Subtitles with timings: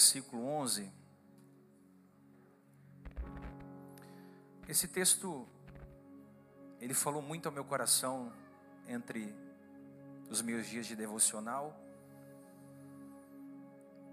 [0.00, 0.90] versículo 11.
[4.66, 5.46] Esse texto,
[6.80, 8.32] ele falou muito ao meu coração
[8.88, 9.36] entre
[10.30, 11.78] os meus dias de devocional.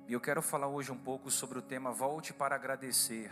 [0.09, 3.31] E eu quero falar hoje um pouco sobre o tema Volte para agradecer.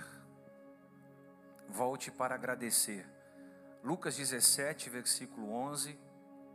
[1.68, 3.06] Volte para agradecer.
[3.84, 6.00] Lucas 17, versículo 11.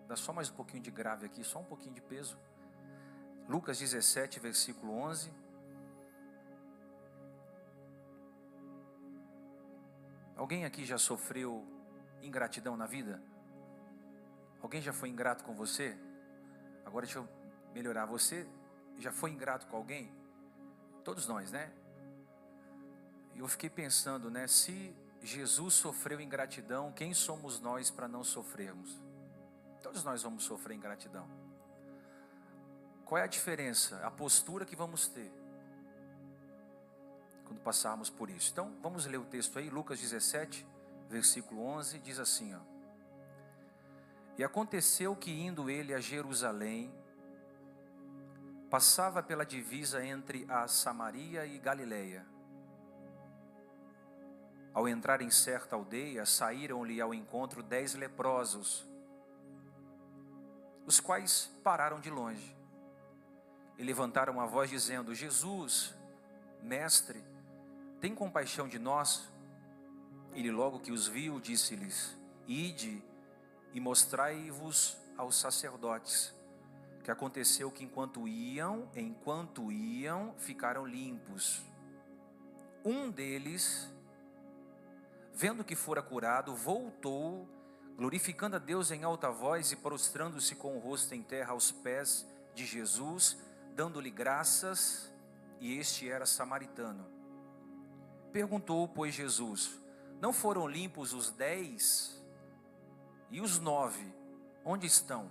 [0.08, 2.38] Dá só mais um pouquinho de grave aqui, só um pouquinho de peso.
[3.46, 5.39] Lucas 17, versículo 11.
[10.40, 11.62] Alguém aqui já sofreu
[12.22, 13.22] ingratidão na vida?
[14.62, 15.94] Alguém já foi ingrato com você?
[16.82, 17.28] Agora deixa eu
[17.74, 18.06] melhorar.
[18.06, 18.48] Você
[18.96, 20.10] já foi ingrato com alguém?
[21.04, 21.70] Todos nós, né?
[23.36, 24.46] Eu fiquei pensando, né?
[24.46, 28.98] Se Jesus sofreu ingratidão, quem somos nós para não sofrermos?
[29.82, 31.28] Todos nós vamos sofrer ingratidão.
[33.04, 34.00] Qual é a diferença?
[34.06, 35.30] A postura que vamos ter
[37.50, 38.52] quando passarmos por isso.
[38.52, 40.64] Então, vamos ler o texto aí, Lucas 17,
[41.08, 42.60] versículo 11, diz assim, ó.
[44.38, 46.94] E aconteceu que indo ele a Jerusalém,
[48.70, 52.24] passava pela divisa entre a Samaria e Galileia.
[54.72, 58.88] Ao entrar em certa aldeia, saíram-lhe ao encontro dez leprosos,
[60.86, 62.56] os quais pararam de longe
[63.76, 65.92] e levantaram a voz dizendo: Jesus,
[66.62, 67.20] mestre,
[68.00, 69.28] tem compaixão de nós?
[70.32, 73.02] Ele logo que os viu, disse-lhes: Ide
[73.72, 76.34] e mostrai-vos aos sacerdotes.
[77.04, 81.62] Que aconteceu que enquanto iam, enquanto iam, ficaram limpos.
[82.84, 83.88] Um deles,
[85.34, 87.48] vendo que fora curado, voltou,
[87.96, 92.26] glorificando a Deus em alta voz e prostrando-se com o rosto em terra aos pés
[92.54, 93.36] de Jesus
[93.74, 95.10] dando-lhe graças,
[95.58, 97.19] e este era samaritano.
[98.32, 99.80] Perguntou, pois, Jesus:
[100.20, 102.20] Não foram limpos os dez?
[103.30, 104.12] E os nove,
[104.64, 105.30] onde estão?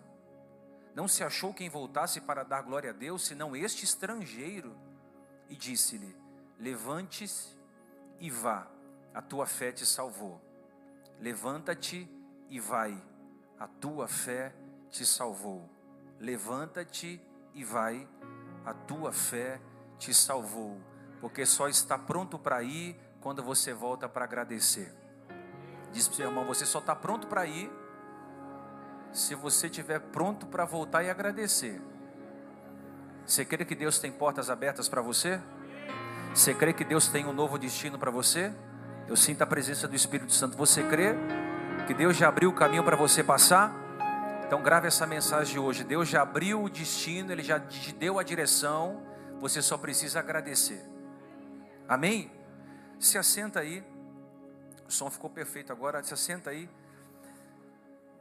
[0.96, 4.76] Não se achou quem voltasse para dar glória a Deus, senão este estrangeiro?
[5.50, 6.16] E disse-lhe:
[6.58, 7.58] Levante-se
[8.20, 8.68] e vá,
[9.14, 10.42] a tua fé te salvou.
[11.20, 12.10] Levanta-te
[12.50, 13.02] e vai,
[13.58, 14.54] a tua fé
[14.90, 15.70] te salvou.
[16.20, 17.22] Levanta-te
[17.54, 18.08] e vai,
[18.66, 19.62] a tua fé
[19.98, 20.80] te salvou,
[21.20, 24.94] porque só está pronto para ir quando você volta para agradecer.
[25.92, 27.72] Diz para o seu irmão: você só está pronto para ir
[29.12, 31.82] se você estiver pronto para voltar e agradecer.
[33.26, 35.40] Você crê que Deus tem portas abertas para você?
[36.34, 38.54] Você crê que Deus tem um novo destino para você?
[39.08, 40.56] Eu sinto a presença do Espírito Santo.
[40.58, 41.16] Você crê
[41.88, 43.74] que Deus já abriu o caminho para você passar?
[44.46, 45.84] Então grave essa mensagem de hoje.
[45.84, 49.04] Deus já abriu o destino, Ele já te deu a direção.
[49.40, 50.99] Você só precisa agradecer.
[51.90, 52.32] Amém?
[53.00, 53.84] Se assenta aí.
[54.88, 56.04] O som ficou perfeito agora.
[56.04, 56.70] Se assenta aí.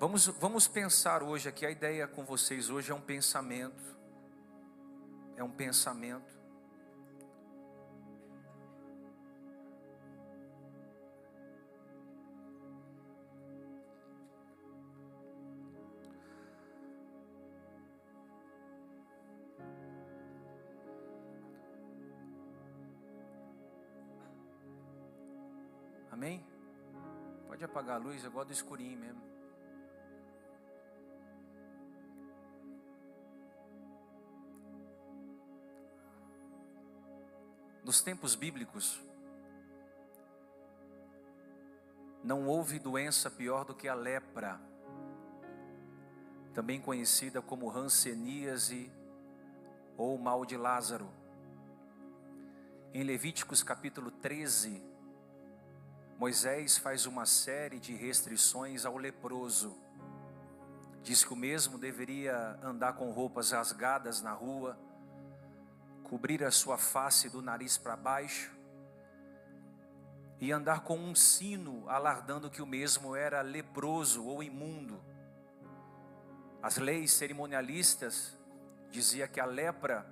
[0.01, 1.67] Vamos, vamos pensar hoje aqui.
[1.67, 3.99] A ideia com vocês hoje é um pensamento.
[5.37, 6.38] É um pensamento.
[26.19, 26.45] Amém?
[27.47, 29.23] Pode apagar a luz, eu gosto do escurinho mesmo.
[37.85, 39.01] Nos tempos bíblicos,
[42.25, 44.61] não houve doença pior do que a lepra,
[46.53, 48.91] também conhecida como ranceníase
[49.97, 51.09] ou mal de Lázaro.
[52.93, 54.98] Em Levíticos capítulo 13,
[56.19, 59.79] Moisés faz uma série de restrições ao leproso.
[61.01, 64.77] Diz que o mesmo deveria andar com roupas rasgadas na rua,
[66.03, 68.51] cobrir a sua face do nariz para baixo
[70.41, 75.01] e andar com um sino alardando que o mesmo era leproso ou imundo.
[76.61, 78.37] As leis cerimonialistas
[78.91, 80.05] dizia que a lepra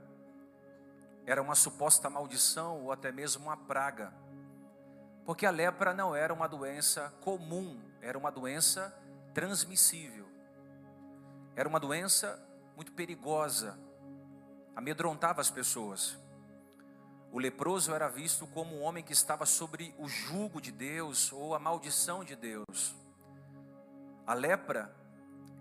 [1.26, 4.14] era uma suposta maldição ou até mesmo uma praga.
[5.26, 8.96] Porque a lepra não era uma doença comum, era uma doença
[9.34, 10.25] transmissível.
[11.56, 12.40] Era uma doença
[12.76, 13.76] muito perigosa,
[14.76, 16.17] amedrontava as pessoas.
[17.32, 21.55] O leproso era visto como um homem que estava sobre o jugo de Deus ou
[21.55, 22.94] a maldição de Deus.
[24.25, 24.94] A lepra,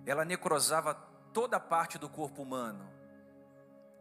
[0.06, 0.94] ela necrosava
[1.34, 2.88] toda a parte do corpo humano.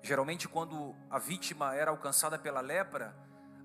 [0.03, 3.17] Geralmente, quando a vítima era alcançada pela lepra,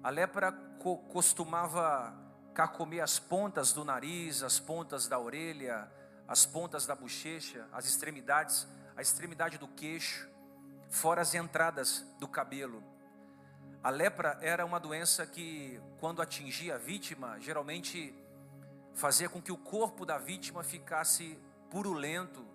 [0.01, 2.13] a lepra co costumava
[2.53, 5.91] carcomer as pontas do nariz, as pontas da orelha,
[6.27, 10.29] as pontas da bochecha, as extremidades, a extremidade do queixo,
[10.89, 12.83] fora as entradas do cabelo.
[13.83, 18.13] A lepra era uma doença que, quando atingia a vítima, geralmente
[18.93, 21.39] fazia com que o corpo da vítima ficasse
[21.69, 22.45] purulento,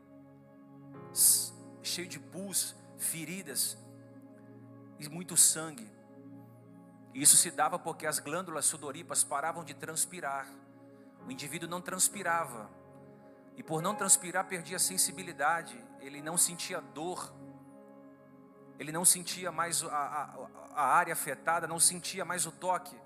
[1.83, 3.79] cheio de pus, feridas
[4.99, 5.94] e muito sangue.
[7.15, 10.49] Isso se dava porque as glândulas sudoríparas paravam de transpirar.
[11.25, 12.69] O indivíduo não transpirava.
[13.57, 15.81] E por não transpirar, perdia a sensibilidade.
[16.01, 17.33] Ele não sentia dor.
[18.79, 23.01] Ele não sentia mais a, a, a área afetada, não sentia mais o toque.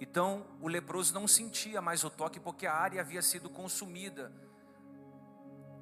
[0.00, 4.32] Então, o leproso não sentia mais o toque porque a área havia sido consumida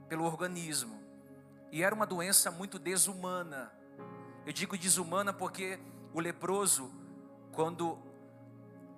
[0.09, 1.03] pelo organismo.
[1.73, 3.73] E era uma doença muito desumana.
[4.45, 5.79] Eu digo desumana porque
[6.15, 6.91] o leproso,
[7.57, 7.99] quando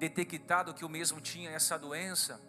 [0.01, 2.41] detectado que o mesmo tinha essa doença,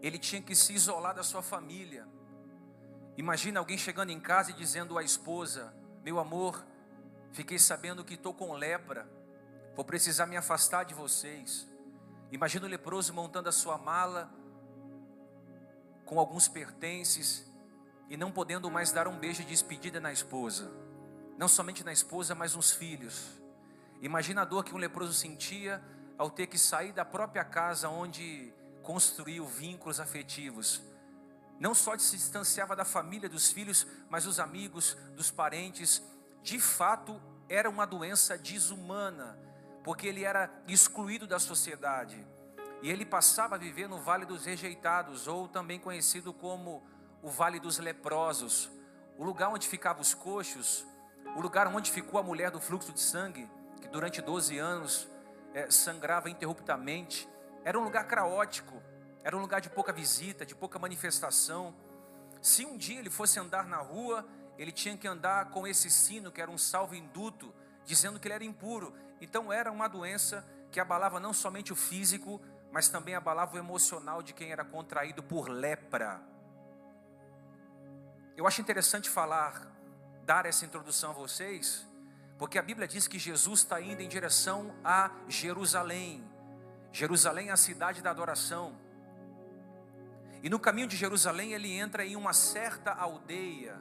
[0.00, 2.06] ele tinha que se isolar da sua família.
[3.16, 5.74] Imagina alguém chegando em casa e dizendo à esposa:
[6.04, 6.64] Meu amor,
[7.32, 9.10] fiquei sabendo que estou com lepra,
[9.74, 11.66] vou precisar me afastar de vocês.
[12.30, 14.30] Imagina o leproso montando a sua mala
[16.04, 17.44] com alguns pertences
[18.08, 20.70] e não podendo mais dar um beijo de despedida na esposa,
[21.36, 23.38] não somente na esposa, mas nos filhos.
[24.00, 25.82] Imagina a dor que um leproso sentia
[26.16, 28.52] ao ter que sair da própria casa onde
[28.82, 30.82] construiu vínculos afetivos.
[31.58, 36.02] Não só se distanciava da família, dos filhos, mas dos amigos, dos parentes.
[36.42, 39.38] De fato, era uma doença desumana
[39.82, 42.22] porque ele era excluído da sociedade.
[42.82, 46.86] E ele passava a viver no Vale dos Rejeitados, ou também conhecido como
[47.22, 48.70] o Vale dos Leprosos,
[49.16, 50.86] o lugar onde ficavam os coxos,
[51.34, 53.48] o lugar onde ficou a mulher do fluxo de sangue,
[53.78, 55.08] que durante 12 anos
[55.54, 57.28] é, sangrava interruptamente.
[57.64, 58.82] Era um lugar caótico,
[59.22, 61.74] era um lugar de pouca visita, de pouca manifestação.
[62.40, 64.26] Se um dia ele fosse andar na rua,
[64.56, 67.54] ele tinha que andar com esse sino, que era um salvo induto,
[67.84, 68.94] dizendo que ele era impuro.
[69.20, 72.40] Então era uma doença que abalava não somente o físico,
[72.70, 76.20] mas também abalava o emocional de quem era contraído por lepra.
[78.36, 79.66] Eu acho interessante falar,
[80.24, 81.86] dar essa introdução a vocês,
[82.38, 86.24] porque a Bíblia diz que Jesus está indo em direção a Jerusalém.
[86.92, 88.78] Jerusalém é a cidade da adoração.
[90.40, 93.76] E no caminho de Jerusalém ele entra em uma certa aldeia.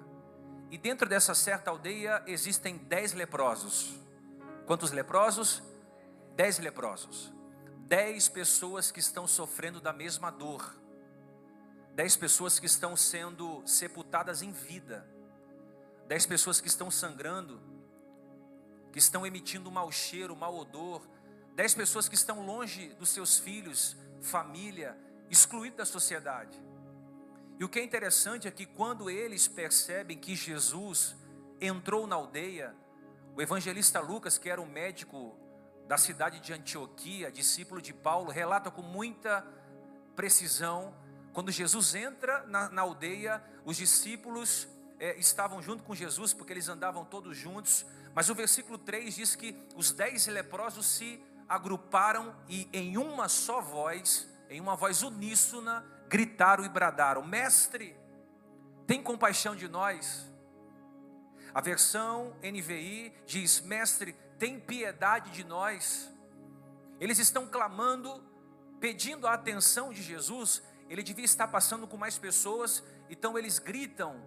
[0.72, 3.94] E dentro dessa certa aldeia existem dez leprosos.
[4.66, 5.62] Quantos leprosos?
[6.36, 7.32] Dez leprosos.
[7.86, 10.76] Dez pessoas que estão sofrendo da mesma dor.
[11.94, 15.08] Dez pessoas que estão sendo sepultadas em vida.
[16.08, 17.62] Dez pessoas que estão sangrando,
[18.92, 21.08] que estão emitindo mau cheiro, mau odor.
[21.56, 24.98] Dez pessoas que estão longe dos seus filhos, família,
[25.30, 26.58] excluídos da sociedade.
[27.60, 31.16] E o que é interessante é que quando eles percebem que Jesus
[31.60, 32.76] entrou na aldeia,
[33.36, 35.36] o evangelista Lucas, que era um médico
[35.88, 39.46] da cidade de Antioquia, discípulo de Paulo, relata com muita
[40.16, 40.94] precisão.
[41.34, 44.68] Quando Jesus entra na, na aldeia, os discípulos
[45.00, 47.86] é, estavam junto com Jesus, porque eles andavam todos juntos.
[48.18, 53.62] Mas o versículo 3 diz que os dez leprosos se agruparam e em uma só
[53.62, 57.96] voz, em uma voz uníssona, gritaram e bradaram: Mestre,
[58.88, 60.26] tem compaixão de nós.
[61.54, 66.12] A versão NVI diz: Mestre, tem piedade de nós.
[67.00, 68.20] Eles estão clamando,
[68.80, 70.64] pedindo a atenção de Jesus.
[70.90, 74.20] Ele devia estar passando com mais pessoas, então eles gritam,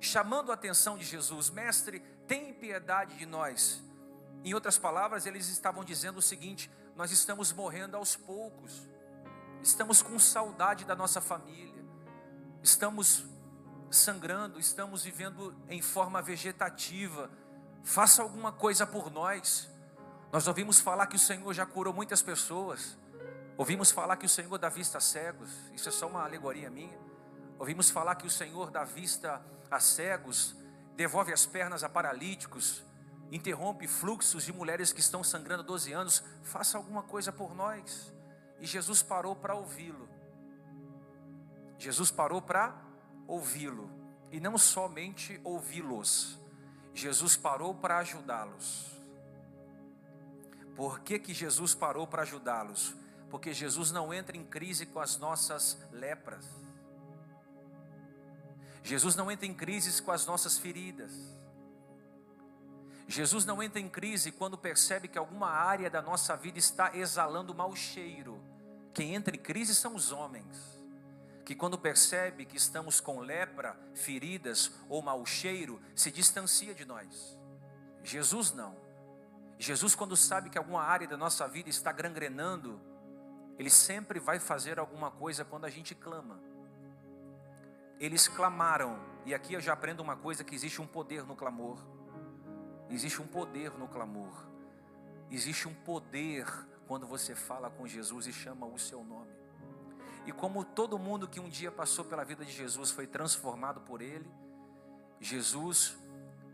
[0.00, 3.82] chamando a atenção de Jesus: Mestre, tem piedade de nós.
[4.42, 8.82] Em outras palavras, eles estavam dizendo o seguinte: Nós estamos morrendo aos poucos,
[9.62, 11.84] estamos com saudade da nossa família,
[12.62, 13.24] estamos
[13.90, 17.30] sangrando, estamos vivendo em forma vegetativa.
[17.82, 19.68] Faça alguma coisa por nós.
[20.32, 22.96] Nós ouvimos falar que o Senhor já curou muitas pessoas.
[23.56, 25.50] Ouvimos falar que o Senhor dá vista a cegos.
[25.74, 27.09] Isso é só uma alegoria minha.
[27.60, 30.56] Ouvimos falar que o Senhor dá vista a cegos,
[30.96, 32.82] devolve as pernas a paralíticos,
[33.30, 36.22] interrompe fluxos de mulheres que estão sangrando 12 anos.
[36.42, 38.14] Faça alguma coisa por nós.
[38.60, 40.08] E Jesus parou para ouvi-lo.
[41.76, 42.74] Jesus parou para
[43.28, 43.90] ouvi-lo
[44.32, 46.38] e não somente ouvi-los.
[46.94, 48.90] Jesus parou para ajudá-los.
[50.74, 52.94] Por que, que Jesus parou para ajudá-los?
[53.28, 56.69] Porque Jesus não entra em crise com as nossas lepras.
[58.82, 61.12] Jesus não entra em crises com as nossas feridas.
[63.06, 67.54] Jesus não entra em crise quando percebe que alguma área da nossa vida está exalando
[67.54, 68.40] mau cheiro.
[68.94, 70.80] Quem entra em crise são os homens
[71.50, 77.36] que quando percebe que estamos com lepra, feridas ou mau cheiro, se distancia de nós.
[78.04, 78.76] Jesus não.
[79.58, 82.80] Jesus, quando sabe que alguma área da nossa vida está gangrenando,
[83.58, 86.40] ele sempre vai fazer alguma coisa quando a gente clama.
[88.00, 91.78] Eles clamaram, e aqui eu já aprendo uma coisa: que existe um poder no clamor.
[92.88, 94.46] Existe um poder no clamor.
[95.30, 96.46] Existe um poder
[96.88, 99.30] quando você fala com Jesus e chama o seu nome.
[100.26, 104.02] E como todo mundo que um dia passou pela vida de Jesus foi transformado por
[104.02, 104.28] ele,
[105.20, 105.96] Jesus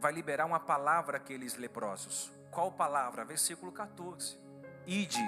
[0.00, 2.30] vai liberar uma palavra àqueles leprosos.
[2.50, 3.24] Qual palavra?
[3.24, 4.38] Versículo 14.
[4.86, 5.24] Ide.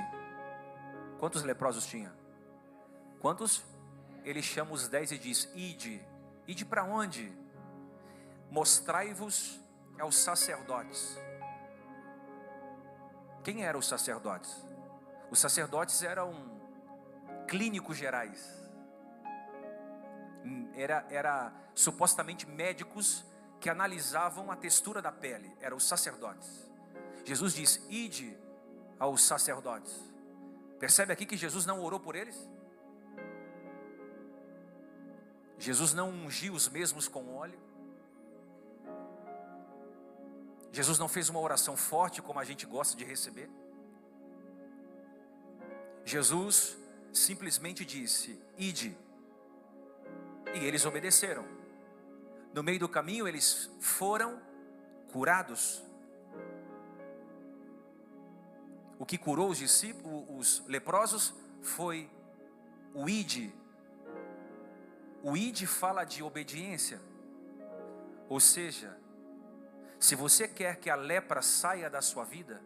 [1.18, 2.12] Quantos leprosos tinha?
[3.20, 3.64] Quantos?
[4.24, 6.06] Ele chama os dez e diz: Ide.
[6.48, 7.30] Ide para onde?
[8.50, 9.60] Mostrai-vos
[10.00, 11.18] aos sacerdotes.
[13.44, 14.56] Quem eram os sacerdotes?
[15.30, 16.32] Os sacerdotes eram
[17.46, 18.50] clínicos gerais.
[20.42, 23.26] Hum, era, era supostamente médicos
[23.60, 26.66] que analisavam a textura da pele, eram os sacerdotes.
[27.26, 28.38] Jesus diz: Ide
[28.98, 29.94] aos sacerdotes.
[30.78, 32.48] Percebe aqui que Jesus não orou por eles?
[35.58, 37.58] Jesus não ungiu os mesmos com óleo?
[40.70, 43.50] Jesus não fez uma oração forte como a gente gosta de receber?
[46.04, 46.76] Jesus
[47.12, 48.96] simplesmente disse: Ide.
[50.54, 51.44] E eles obedeceram.
[52.54, 54.40] No meio do caminho, eles foram
[55.12, 55.82] curados.
[58.98, 62.10] O que curou os discípulos, os leprosos, foi
[62.94, 63.54] o ide.
[65.22, 67.00] O ide fala de obediência.
[68.28, 68.96] Ou seja,
[69.98, 72.62] se você quer que a lepra saia da sua vida,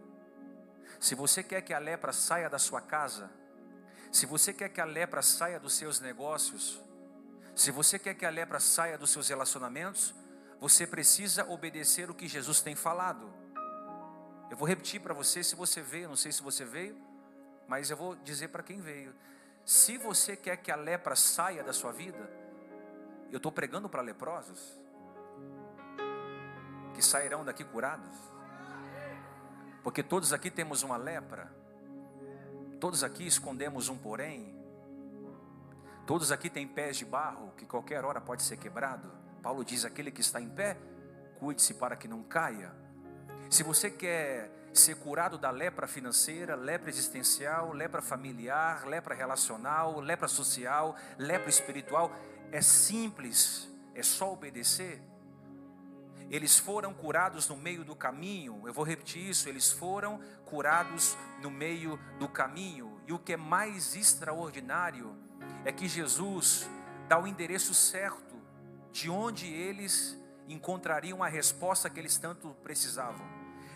[1.00, 3.30] se você quer que a lepra saia da sua casa,
[4.10, 6.80] se você quer que a lepra saia dos seus negócios,
[7.54, 10.14] se você quer que a lepra saia dos seus relacionamentos,
[10.60, 13.32] você precisa obedecer o que Jesus tem falado.
[14.50, 16.96] Eu vou repetir para você, se você veio, não sei se você veio,
[17.66, 19.14] mas eu vou dizer para quem veio.
[19.64, 22.41] Se você quer que a lepra saia da sua vida,
[23.32, 24.78] eu estou pregando para leprosos
[26.94, 28.14] que sairão daqui curados,
[29.82, 31.50] porque todos aqui temos uma lepra.
[32.78, 34.54] Todos aqui escondemos um porém.
[36.06, 39.10] Todos aqui têm pés de barro que qualquer hora pode ser quebrado.
[39.42, 40.76] Paulo diz: aquele que está em pé,
[41.38, 42.72] cuide-se para que não caia.
[43.48, 50.28] Se você quer ser curado da lepra financeira, lepra existencial, lepra familiar, lepra relacional, lepra
[50.28, 52.10] social, lepra espiritual,
[52.52, 55.02] é simples, é só obedecer.
[56.30, 58.62] Eles foram curados no meio do caminho.
[58.66, 63.00] Eu vou repetir isso: eles foram curados no meio do caminho.
[63.06, 65.16] E o que é mais extraordinário
[65.64, 66.68] é que Jesus
[67.08, 68.36] dá o endereço certo
[68.92, 73.26] de onde eles encontrariam a resposta que eles tanto precisavam.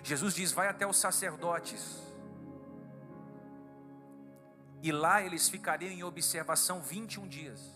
[0.03, 2.03] Jesus diz: Vai até os sacerdotes.
[4.83, 7.76] E lá eles ficariam em observação 21 dias.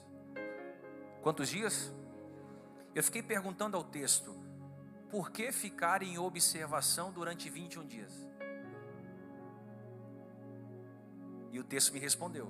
[1.22, 1.92] Quantos dias?
[2.94, 4.34] Eu fiquei perguntando ao texto:
[5.10, 8.12] por que ficar em observação durante 21 dias?
[11.52, 12.48] E o texto me respondeu.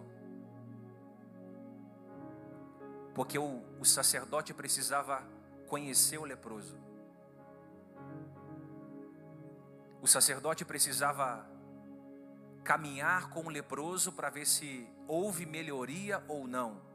[3.15, 5.23] Porque o, o sacerdote precisava
[5.67, 6.77] conhecer o leproso.
[10.03, 11.47] O sacerdote precisava
[12.63, 16.90] caminhar com o leproso para ver se houve melhoria ou não.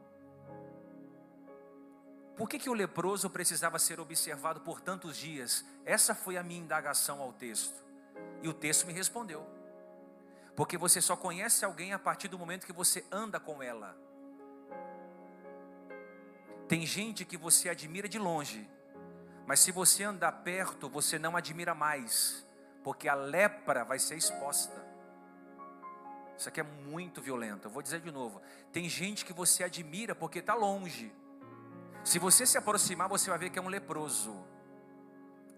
[2.36, 5.64] Por que, que o leproso precisava ser observado por tantos dias?
[5.86, 7.82] Essa foi a minha indagação ao texto.
[8.42, 9.46] E o texto me respondeu.
[10.54, 13.96] Porque você só conhece alguém a partir do momento que você anda com ela.
[16.68, 18.68] Tem gente que você admira de longe,
[19.46, 22.46] mas se você andar perto, você não admira mais,
[22.82, 24.84] porque a lepra vai ser exposta.
[26.36, 27.68] Isso aqui é muito violento.
[27.68, 31.14] Eu vou dizer de novo: tem gente que você admira porque está longe
[32.06, 34.32] se você se aproximar, você vai ver que é um leproso.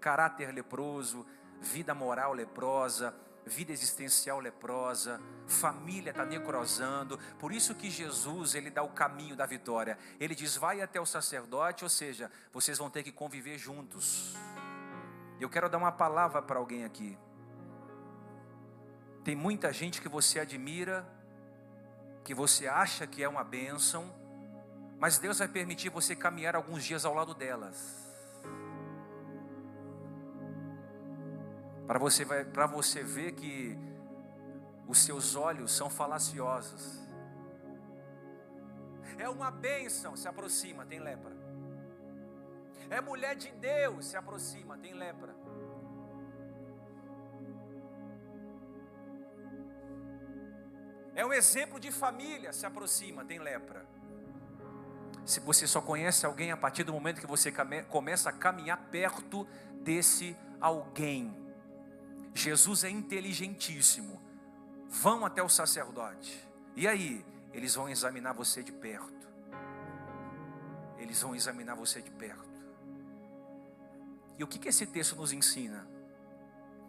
[0.01, 1.23] Caráter leproso,
[1.61, 3.13] vida moral leprosa,
[3.45, 7.19] vida existencial leprosa, família está necrosando.
[7.37, 9.95] Por isso que Jesus, ele dá o caminho da vitória.
[10.19, 14.35] Ele diz: "Vai até o sacerdote", ou seja, vocês vão ter que conviver juntos.
[15.39, 17.15] Eu quero dar uma palavra para alguém aqui.
[19.23, 21.07] Tem muita gente que você admira,
[22.23, 24.18] que você acha que é uma bênção,
[24.99, 28.05] mas Deus vai permitir você caminhar alguns dias ao lado delas.
[31.87, 33.77] Para você, para você ver que
[34.87, 36.99] os seus olhos são falaciosos.
[39.17, 41.35] É uma bênção, se aproxima, tem lepra.
[42.89, 45.33] É mulher de Deus, se aproxima, tem lepra.
[51.15, 53.85] É um exemplo de família, se aproxima, tem lepra.
[55.29, 57.53] Se você só conhece alguém a partir do momento que você
[57.87, 61.31] começa a caminhar perto desse alguém.
[62.33, 64.19] Jesus é inteligentíssimo.
[64.87, 66.43] Vão até o sacerdote.
[66.75, 69.29] E aí, eles vão examinar você de perto.
[70.97, 72.49] Eles vão examinar você de perto.
[74.35, 75.87] E o que, que esse texto nos ensina?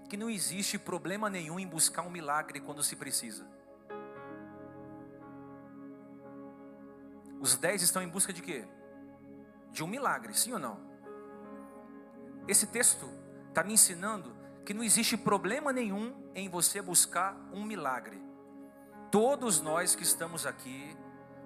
[0.08, 3.46] Que não existe problema nenhum em buscar um milagre quando se precisa.
[7.40, 8.68] Os dez estão em busca de quê?
[9.72, 10.78] De um milagre, sim ou não?
[12.46, 13.08] Esse texto
[13.48, 18.22] está me ensinando que não existe problema nenhum em você buscar um milagre.
[19.10, 20.96] Todos nós que estamos aqui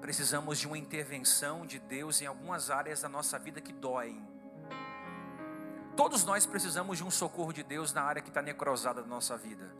[0.00, 4.22] precisamos de uma intervenção de Deus em algumas áreas da nossa vida que doem.
[5.96, 9.36] Todos nós precisamos de um socorro de Deus na área que está necrosada da nossa
[9.36, 9.72] vida.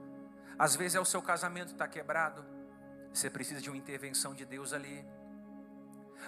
[0.56, 2.44] Às vezes é o seu casamento está quebrado,
[3.12, 5.04] você precisa de uma intervenção de Deus ali.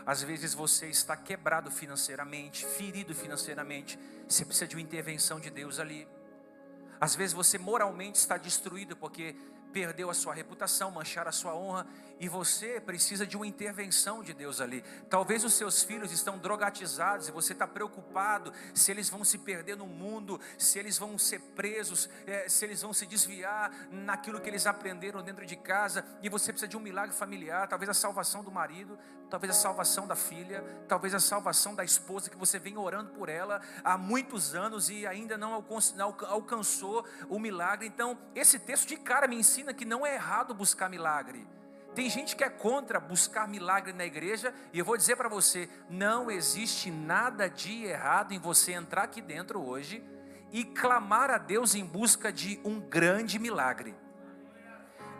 [0.05, 3.99] Às vezes você está quebrado financeiramente, ferido financeiramente,
[4.29, 6.07] você precisa de uma intervenção de Deus ali.
[7.01, 9.37] Às vezes você moralmente está destruído porque
[9.73, 11.87] perdeu a sua reputação, manchar a sua honra,
[12.19, 14.83] e você precisa de uma intervenção de Deus ali.
[15.09, 19.77] Talvez os seus filhos estão drogatizados e você está preocupado se eles vão se perder
[19.77, 24.49] no mundo, se eles vão ser presos, é, se eles vão se desviar naquilo que
[24.49, 28.43] eles aprenderam dentro de casa, e você precisa de um milagre familiar, talvez a salvação
[28.43, 32.77] do marido, talvez a salvação da filha, talvez a salvação da esposa que você vem
[32.77, 35.65] orando por ela há muitos anos e ainda não
[36.29, 37.87] alcançou o milagre.
[37.87, 41.47] Então, esse texto de cara me ensina que não é errado buscar milagre.
[41.97, 45.67] Tem gente que é contra buscar milagre na igreja, e eu vou dizer para você:
[45.89, 50.05] não existe nada de errado em você entrar aqui dentro hoje
[50.53, 53.95] e clamar a Deus em busca de um grande milagre.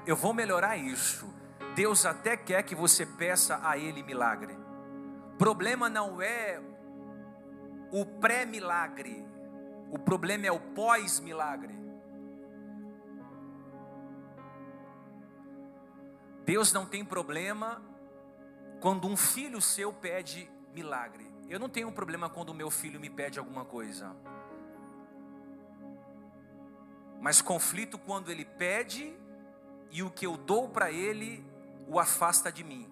[0.07, 1.27] Eu vou melhorar isso.
[1.75, 4.55] Deus até quer que você peça a Ele milagre.
[5.39, 6.61] Problema não é
[7.91, 9.27] o pré-milagre,
[9.91, 11.86] o problema é o pós-milagre.
[16.47, 17.83] Deus não tem problema
[18.81, 21.27] quando um filho seu pede milagre.
[21.49, 24.15] Eu não tenho problema quando o meu filho me pede alguma coisa.
[27.21, 29.13] Mas conflito quando ele pede
[29.91, 31.45] e o que eu dou para ele
[31.89, 32.89] o afasta de mim.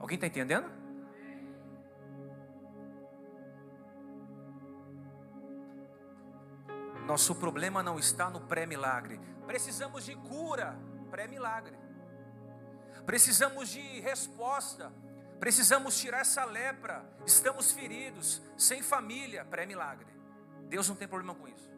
[0.00, 0.68] Alguém está entendendo?
[7.06, 9.20] Nosso problema não está no pré-milagre.
[9.46, 10.78] Precisamos de cura,
[11.10, 11.76] pré-milagre.
[13.04, 14.92] Precisamos de resposta.
[15.38, 17.04] Precisamos tirar essa lepra.
[17.26, 20.06] Estamos feridos, sem família, pré-milagre.
[20.68, 21.70] Deus não tem problema com isso.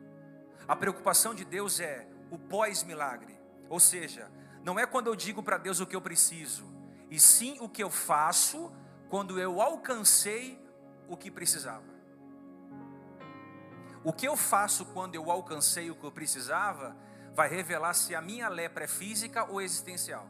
[0.68, 3.38] A preocupação de Deus é o pós-milagre.
[3.68, 4.30] Ou seja,
[4.62, 6.64] não é quando eu digo para Deus o que eu preciso,
[7.10, 8.72] e sim o que eu faço
[9.08, 10.60] quando eu alcancei
[11.08, 11.94] o que precisava.
[14.02, 16.96] O que eu faço quando eu alcancei o que eu precisava
[17.36, 20.26] vai revelar se a minha lepra é física ou existencial.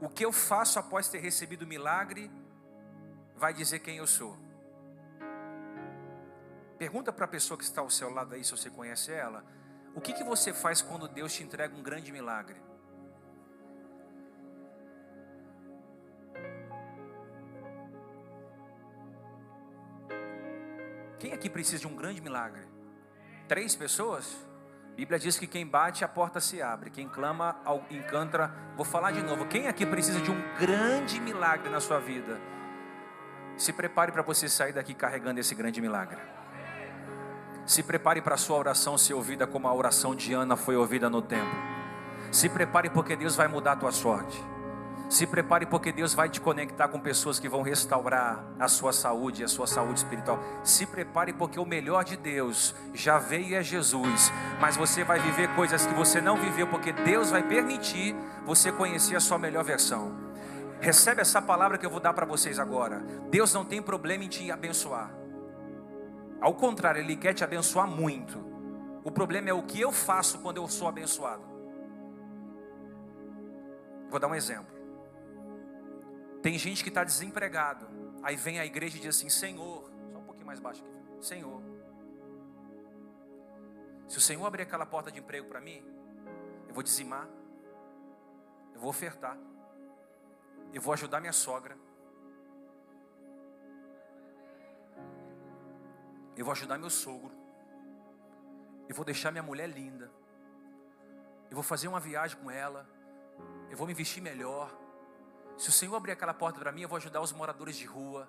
[0.00, 2.30] O que eu faço após ter recebido o milagre
[3.36, 4.34] vai dizer quem eu sou.
[6.78, 9.44] Pergunta para a pessoa que está ao seu lado aí, se você conhece ela,
[9.94, 12.56] o que, que você faz quando Deus te entrega um grande milagre?
[21.18, 22.75] Quem aqui precisa de um grande milagre?
[23.48, 24.36] Três pessoas?
[24.92, 26.90] A Bíblia diz que quem bate, a porta se abre.
[26.90, 27.56] Quem clama,
[27.90, 28.52] encantra.
[28.76, 29.46] Vou falar de novo.
[29.46, 32.40] Quem aqui precisa de um grande milagre na sua vida?
[33.56, 36.18] Se prepare para você sair daqui carregando esse grande milagre.
[37.64, 41.08] Se prepare para a sua oração ser ouvida como a oração de Ana foi ouvida
[41.10, 41.58] no templo.
[42.32, 44.42] Se prepare porque Deus vai mudar a tua sorte.
[45.08, 49.44] Se prepare porque Deus vai te conectar com pessoas que vão restaurar a sua saúde,
[49.44, 50.38] a sua saúde espiritual.
[50.64, 55.20] Se prepare porque o melhor de Deus já veio e é Jesus, mas você vai
[55.20, 59.62] viver coisas que você não viveu porque Deus vai permitir você conhecer a sua melhor
[59.62, 60.12] versão.
[60.80, 62.98] Recebe essa palavra que eu vou dar para vocês agora.
[63.30, 65.10] Deus não tem problema em te abençoar.
[66.40, 68.44] Ao contrário, Ele quer te abençoar muito.
[69.04, 71.42] O problema é o que eu faço quando eu sou abençoado.
[74.10, 74.75] Vou dar um exemplo.
[76.42, 77.96] Tem gente que está desempregado
[78.26, 81.62] Aí vem a igreja e diz assim: Senhor, só um pouquinho mais baixo aqui, Senhor,
[84.08, 85.80] se o Senhor abrir aquela porta de emprego para mim,
[86.66, 87.28] eu vou dizimar,
[88.74, 89.38] eu vou ofertar,
[90.72, 91.78] eu vou ajudar minha sogra,
[96.36, 97.32] eu vou ajudar meu sogro,
[98.88, 100.10] eu vou deixar minha mulher linda,
[101.48, 102.88] eu vou fazer uma viagem com ela,
[103.70, 104.85] eu vou me vestir melhor.
[105.56, 108.28] Se o Senhor abrir aquela porta para mim, eu vou ajudar os moradores de rua.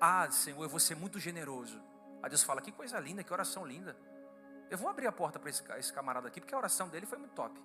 [0.00, 1.80] Ah, Senhor, eu vou ser muito generoso.
[2.22, 3.96] Aí Deus fala: Que coisa linda, que oração linda.
[4.70, 7.18] Eu vou abrir a porta para esse, esse camarada aqui, porque a oração dele foi
[7.18, 7.60] muito top.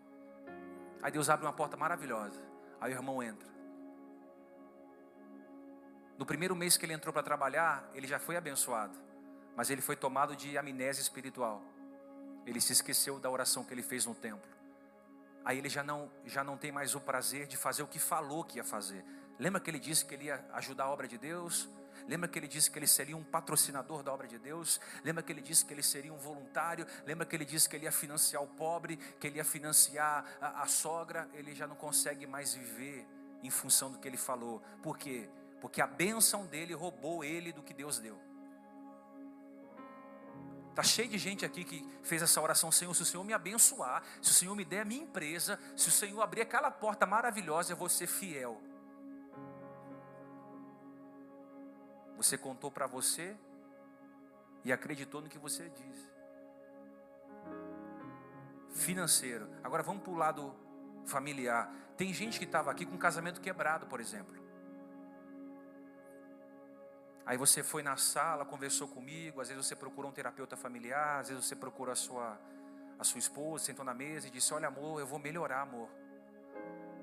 [1.01, 2.39] Aí Deus abre uma porta maravilhosa.
[2.79, 3.47] Aí o irmão entra.
[6.17, 8.97] No primeiro mês que ele entrou para trabalhar, ele já foi abençoado.
[9.55, 11.63] Mas ele foi tomado de amnésia espiritual.
[12.45, 14.58] Ele se esqueceu da oração que ele fez no templo.
[15.43, 18.43] Aí ele já não, já não tem mais o prazer de fazer o que falou
[18.43, 19.03] que ia fazer.
[19.37, 21.69] Lembra que ele disse que ele ia ajudar a obra de Deus?
[22.07, 24.81] Lembra que ele disse que ele seria um patrocinador da obra de Deus?
[25.03, 26.85] Lembra que ele disse que ele seria um voluntário?
[27.05, 30.63] Lembra que ele disse que ele ia financiar o pobre, que ele ia financiar a,
[30.63, 31.29] a sogra?
[31.33, 33.07] Ele já não consegue mais viver
[33.43, 34.61] em função do que ele falou.
[34.81, 35.29] Por quê?
[35.61, 38.19] Porque a bênção dele roubou ele do que Deus deu.
[40.69, 44.03] Está cheio de gente aqui que fez essa oração, Senhor, se o Senhor me abençoar,
[44.21, 47.73] se o Senhor me der a minha empresa, se o Senhor abrir aquela porta maravilhosa,
[47.73, 48.61] eu vou ser fiel.
[52.15, 53.35] Você contou para você
[54.63, 56.07] e acreditou no que você disse.
[58.71, 59.49] Financeiro.
[59.63, 60.55] Agora vamos para o lado
[61.05, 61.73] familiar.
[61.97, 64.48] Tem gente que estava aqui com casamento quebrado, por exemplo.
[67.29, 71.29] Aí você foi na sala, conversou comigo, às vezes você procurou um terapeuta familiar, às
[71.29, 72.35] vezes você procurou a sua,
[72.97, 75.87] a sua esposa, sentou na mesa e disse: Olha, amor, eu vou melhorar, amor.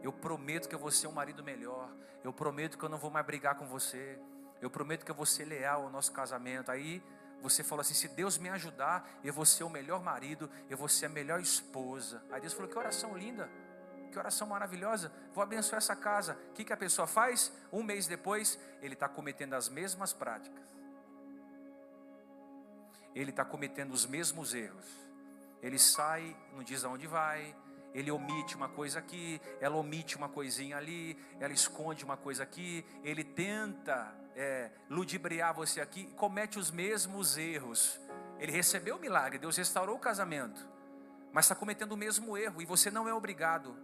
[0.03, 1.89] Eu prometo que eu vou ser um marido melhor.
[2.25, 4.19] Eu prometo que eu não vou mais brigar com você.
[4.61, 6.73] Eu prometo que eu vou ser leal ao nosso casamento.
[6.73, 7.01] Aí
[7.41, 10.89] você falou assim: se Deus me ajudar, eu vou ser o melhor marido, eu vou
[10.89, 12.21] ser a melhor esposa.
[12.33, 13.49] Aí Deus falou: que oração linda
[14.07, 16.39] que oração maravilhosa, vou abençoar essa casa.
[16.51, 17.53] O que, que a pessoa faz?
[17.73, 20.65] Um mês depois, ele está cometendo as mesmas práticas,
[23.15, 24.87] ele está cometendo os mesmos erros.
[25.63, 27.57] Ele sai, não diz aonde vai,
[27.97, 32.85] ele omite uma coisa aqui, ela omite uma coisinha ali, ela esconde uma coisa aqui,
[33.03, 37.99] ele tenta é, ludibriar você aqui, comete os mesmos erros.
[38.39, 40.69] Ele recebeu o milagre, Deus restaurou o casamento,
[41.33, 43.75] mas está cometendo o mesmo erro e você não é obrigado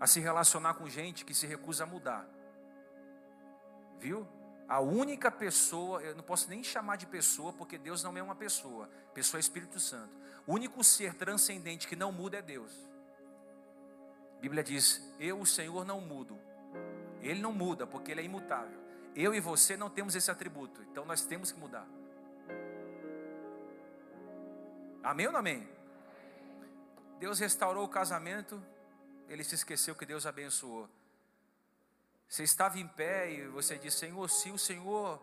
[0.00, 2.28] a se relacionar com gente que se recusa a mudar.
[3.98, 4.26] Viu?
[4.68, 8.34] A única pessoa, eu não posso nem chamar de pessoa, porque Deus não é uma
[8.34, 10.14] pessoa, pessoa é Espírito Santo.
[10.46, 12.72] O único ser transcendente que não muda é Deus.
[14.38, 16.38] A Bíblia diz: Eu, o Senhor, não mudo.
[17.20, 18.78] Ele não muda, porque Ele é imutável.
[19.14, 21.86] Eu e você não temos esse atributo, então nós temos que mudar.
[25.02, 25.68] Amém ou não amém?
[27.18, 28.62] Deus restaurou o casamento,
[29.28, 30.88] ele se esqueceu que Deus abençoou.
[32.28, 35.22] Você estava em pé e você disse: Senhor, se o Senhor.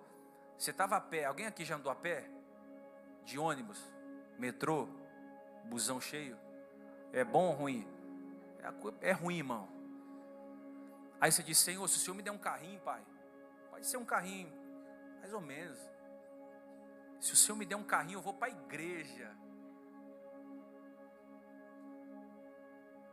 [0.57, 2.29] Você estava a pé, alguém aqui já andou a pé?
[3.25, 3.79] De ônibus,
[4.37, 4.87] metrô,
[5.65, 6.37] busão cheio?
[7.11, 7.87] É bom ou ruim?
[9.01, 9.67] É, é ruim, irmão.
[11.19, 13.01] Aí você diz: Senhor, se o Senhor me der um carrinho, Pai,
[13.69, 14.51] pode ser um carrinho,
[15.19, 15.77] mais ou menos.
[17.19, 19.35] Se o Senhor me der um carrinho, eu vou para a igreja.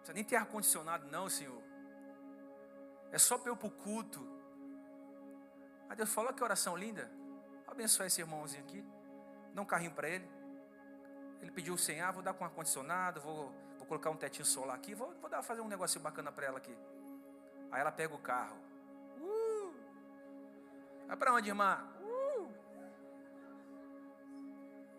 [0.09, 1.63] Precisa nem ter ar-condicionado, não, Senhor.
[3.11, 4.27] É só para eu para o culto.
[5.89, 7.11] Aí Deus falou que oração linda.
[7.67, 8.85] Abençoe esse irmãozinho aqui.
[9.55, 10.29] Dá um carrinho para ele.
[11.41, 14.95] Ele pediu Senhor, ah, vou dar com ar-condicionado, vou, vou colocar um tetinho solar aqui,
[14.95, 16.77] vou, vou dar, fazer um negocinho bacana para ela aqui.
[17.71, 18.57] Aí ela pega o carro.
[19.21, 19.75] Uh!
[21.07, 21.87] Vai para onde, irmã?
[22.01, 22.49] Uh!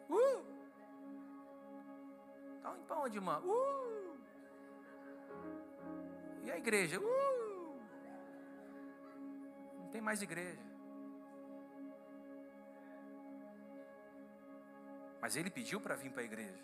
[0.09, 0.45] Uh!
[2.61, 3.39] Tá para onde, irmã?
[3.39, 3.98] Uh!
[6.43, 6.99] E a igreja?
[6.99, 7.81] Uh!
[9.79, 10.59] Não tem mais igreja.
[15.21, 16.63] Mas ele pediu para vir para a igreja.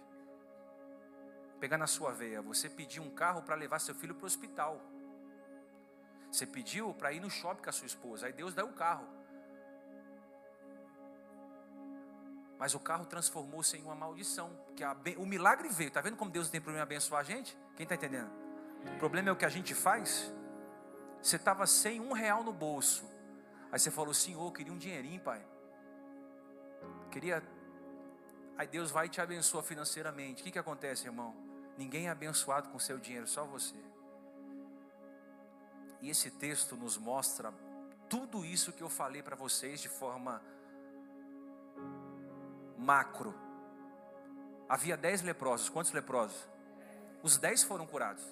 [1.59, 4.81] Pegar na sua veia, você pediu um carro para levar seu filho para o hospital.
[6.31, 8.27] Você pediu para ir no shopping com a sua esposa.
[8.27, 9.07] Aí Deus dá o carro.
[12.57, 14.49] Mas o carro transformou-se em uma maldição.
[14.75, 14.83] Que
[15.17, 15.87] o milagre veio.
[15.87, 17.57] Está vendo como Deus tem problema em abençoar a gente?
[17.75, 18.44] Quem está entendendo?
[18.93, 20.31] O problema é o que a gente faz.
[21.21, 23.03] Você estava sem um real no bolso.
[23.71, 25.45] Aí você falou, Senhor, eu queria um dinheirinho, pai.
[27.11, 27.43] Queria.
[28.57, 30.41] Aí Deus vai e te abençoa financeiramente.
[30.41, 31.35] O que, que acontece, irmão?
[31.77, 33.75] Ninguém é abençoado com seu dinheiro, só você.
[36.01, 37.53] E esse texto nos mostra
[38.07, 40.41] tudo isso que eu falei para vocês de forma
[42.77, 43.33] macro.
[44.69, 45.69] Havia dez leprosos.
[45.69, 46.47] Quantos leprosos?
[47.23, 48.23] Os dez foram curados.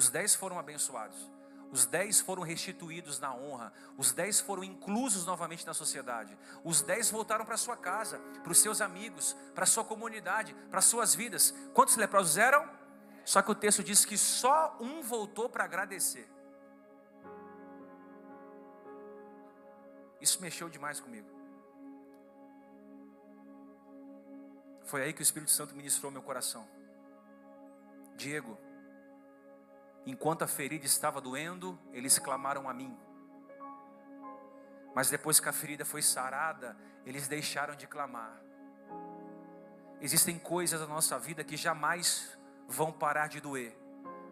[0.00, 1.30] Os dez foram abençoados.
[1.70, 3.70] Os dez foram restituídos na honra.
[3.98, 6.38] Os dez foram inclusos novamente na sociedade.
[6.64, 10.86] Os dez voltaram para sua casa, para os seus amigos, para sua comunidade, para as
[10.86, 11.52] suas vidas.
[11.74, 12.66] Quantos leprosos eram?
[13.26, 16.26] Só que o texto diz que só um voltou para agradecer.
[20.18, 21.28] Isso mexeu demais comigo.
[24.84, 26.66] Foi aí que o Espírito Santo ministrou meu coração.
[28.16, 28.58] Diego,
[30.06, 32.96] enquanto a ferida estava doendo, eles clamaram a mim.
[34.94, 38.40] Mas depois que a ferida foi sarada, eles deixaram de clamar.
[40.00, 43.76] Existem coisas na nossa vida que jamais vão parar de doer,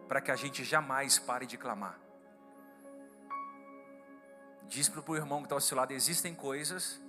[0.07, 1.97] para que a gente jamais pare de clamar.
[4.67, 7.01] Diz para o irmão que está ao seu lado: existem coisas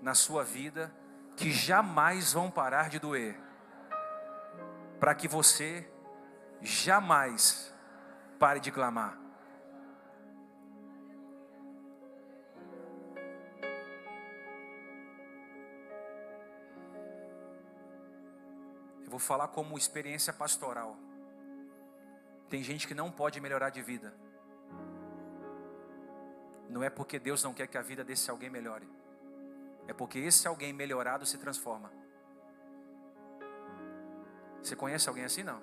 [0.00, 0.92] na sua vida
[1.36, 3.38] que jamais vão parar de doer,
[4.98, 5.88] para que você
[6.60, 7.72] jamais
[8.38, 9.18] pare de clamar.
[19.04, 20.96] Eu vou falar como experiência pastoral.
[22.48, 24.14] Tem gente que não pode melhorar de vida
[26.68, 28.88] não é porque Deus não quer que a vida desse alguém melhore,
[29.86, 31.90] é porque esse alguém melhorado se transforma.
[34.62, 35.42] Você conhece alguém assim?
[35.42, 35.62] Não.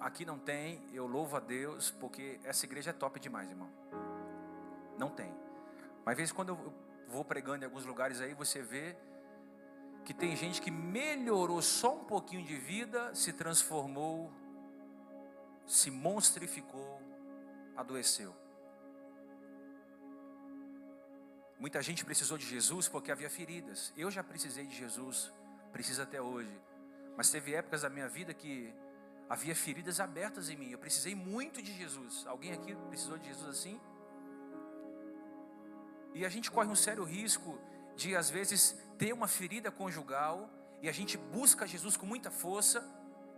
[0.00, 3.70] Aqui não tem, eu louvo a Deus, porque essa igreja é top demais, irmão.
[4.98, 5.32] Não tem.
[6.04, 6.74] Mas às vezes quando eu
[7.08, 8.96] vou pregando em alguns lugares aí, você vê
[10.04, 14.32] que tem gente que melhorou só um pouquinho de vida, se transformou,
[15.66, 17.00] se monstrificou,
[17.76, 18.34] adoeceu.
[21.58, 23.92] Muita gente precisou de Jesus porque havia feridas.
[23.96, 25.32] Eu já precisei de Jesus,
[25.72, 26.60] preciso até hoje.
[27.16, 28.74] Mas teve épocas da minha vida que
[29.32, 30.70] havia feridas abertas em mim.
[30.70, 32.26] Eu precisei muito de Jesus.
[32.26, 33.80] Alguém aqui precisou de Jesus assim?
[36.14, 37.58] E a gente corre um sério risco
[37.96, 40.50] de às vezes ter uma ferida conjugal
[40.82, 42.86] e a gente busca Jesus com muita força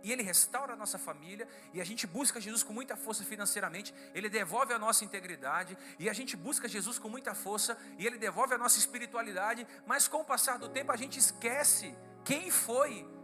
[0.03, 3.91] e Ele restaura a nossa família, e a gente busca Jesus com muita força financeiramente,
[4.13, 8.19] Ele devolve a nossa integridade, e a gente busca Jesus com muita força, e Ele
[8.19, 13.14] devolve a nossa espiritualidade, mas com o passar do tempo a gente esquece quem foi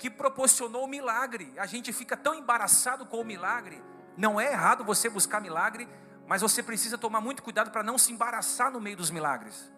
[0.00, 3.82] que proporcionou o milagre, a gente fica tão embaraçado com o milagre,
[4.16, 5.86] não é errado você buscar milagre,
[6.26, 9.70] mas você precisa tomar muito cuidado para não se embaraçar no meio dos milagres.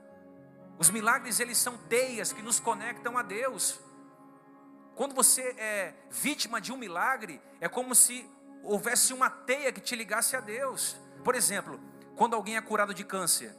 [0.79, 3.81] Os milagres eles são teias que nos conectam a Deus.
[4.95, 8.25] Quando você é vítima de um milagre, é como se
[8.63, 10.97] houvesse uma teia que te ligasse a Deus.
[11.25, 11.81] Por exemplo,
[12.15, 13.53] quando alguém é curado de câncer,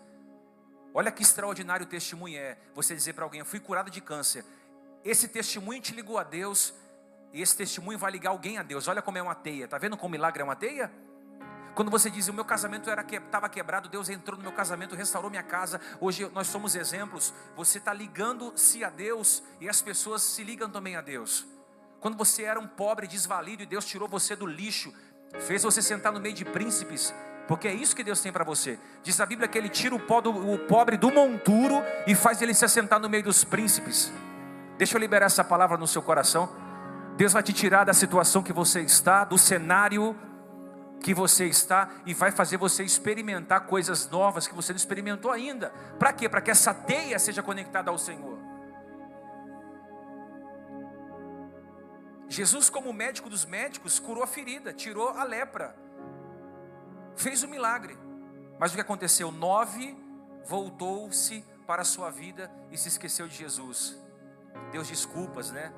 [0.94, 2.58] olha que extraordinário testemunho é.
[2.74, 4.46] Você dizer para alguém: Eu fui curado de câncer.
[5.04, 6.74] Esse testemunho te ligou a Deus,
[7.34, 8.88] e esse testemunho vai ligar alguém a Deus.
[8.88, 9.66] Olha como é uma teia.
[9.66, 10.92] Está vendo como milagre é uma teia?
[11.74, 15.32] Quando você diz, o meu casamento estava que, quebrado, Deus entrou no meu casamento, restaurou
[15.32, 15.82] minha casa.
[16.00, 17.34] Hoje nós somos exemplos.
[17.56, 21.48] Você está ligando-se a Deus e as pessoas se ligam também a Deus.
[22.00, 24.94] Quando você era um pobre desvalido e Deus tirou você do lixo,
[25.40, 27.12] fez você sentar no meio de príncipes,
[27.48, 28.78] porque é isso que Deus tem para você.
[29.02, 32.66] Diz a Bíblia que Ele tira o, o pobre do monturo e faz ele se
[32.66, 34.12] assentar no meio dos príncipes.
[34.78, 36.50] Deixa eu liberar essa palavra no seu coração.
[37.16, 40.16] Deus vai te tirar da situação que você está, do cenário
[41.04, 45.70] que você está e vai fazer você experimentar coisas novas que você não experimentou ainda.
[46.00, 46.30] Para quê?
[46.30, 48.40] Para que essa teia seja conectada ao Senhor.
[52.30, 55.76] Jesus, como médico dos médicos, curou a ferida, tirou a lepra,
[57.16, 57.96] fez o milagre.
[58.58, 59.32] Mas o que aconteceu?
[59.32, 59.96] Nove
[60.46, 64.03] voltou-se para a sua vida e se esqueceu de Jesus.
[64.72, 65.74] Deus desculpas, né?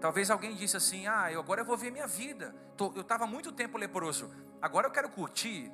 [0.00, 2.54] Talvez alguém disse assim: Ah, eu agora eu vou ver minha vida.
[2.78, 4.30] Eu estava muito tempo leproso.
[4.62, 5.72] Agora eu quero curtir.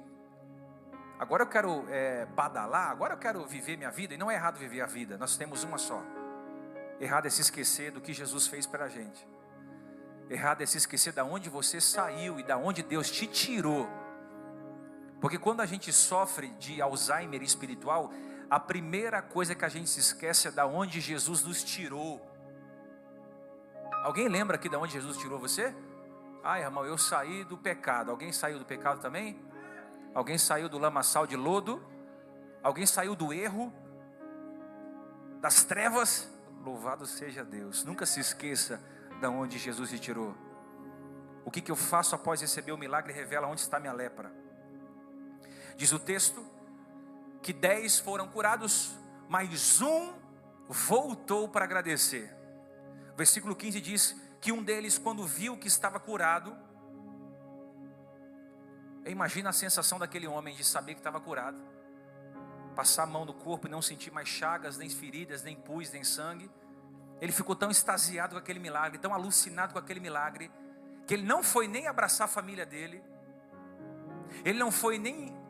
[1.18, 2.90] Agora eu quero é, badalar.
[2.90, 4.14] Agora eu quero viver minha vida.
[4.14, 5.16] E não é errado viver a vida.
[5.18, 6.02] Nós temos uma só.
[7.00, 9.26] Errado é se esquecer do que Jesus fez para a gente.
[10.30, 13.88] Errado é se esquecer da onde você saiu e da onde Deus te tirou.
[15.20, 18.10] Porque quando a gente sofre de Alzheimer espiritual,
[18.48, 22.20] a primeira coisa que a gente se esquece é da onde Jesus nos tirou.
[24.04, 25.74] Alguém lembra aqui de onde Jesus tirou você?
[26.42, 28.10] Ah, irmão, eu saí do pecado.
[28.10, 29.42] Alguém saiu do pecado também?
[30.12, 31.82] Alguém saiu do lamaçal de lodo?
[32.62, 33.72] Alguém saiu do erro?
[35.40, 36.30] Das trevas?
[36.62, 37.82] Louvado seja Deus.
[37.82, 38.78] Nunca se esqueça
[39.18, 40.34] de onde Jesus te tirou.
[41.42, 44.30] O que, que eu faço após receber o milagre revela onde está minha lepra.
[45.78, 46.44] Diz o texto
[47.40, 48.98] que dez foram curados,
[49.30, 50.12] mas um
[50.68, 52.43] voltou para agradecer.
[53.16, 56.56] Versículo 15 diz que um deles, quando viu que estava curado,
[59.06, 61.58] imagina a sensação daquele homem de saber que estava curado,
[62.74, 66.02] passar a mão no corpo e não sentir mais chagas, nem feridas, nem pus, nem
[66.02, 66.50] sangue.
[67.20, 70.50] Ele ficou tão extasiado com aquele milagre, tão alucinado com aquele milagre,
[71.06, 73.02] que ele não foi nem abraçar a família dele,
[74.44, 75.43] ele não foi nem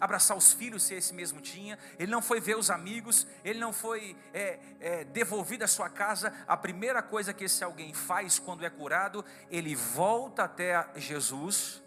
[0.00, 3.72] abraçar os filhos, se esse mesmo tinha, ele não foi ver os amigos, ele não
[3.72, 6.32] foi é, é, devolvido à sua casa.
[6.46, 11.82] A primeira coisa que esse alguém faz quando é curado, ele volta até Jesus,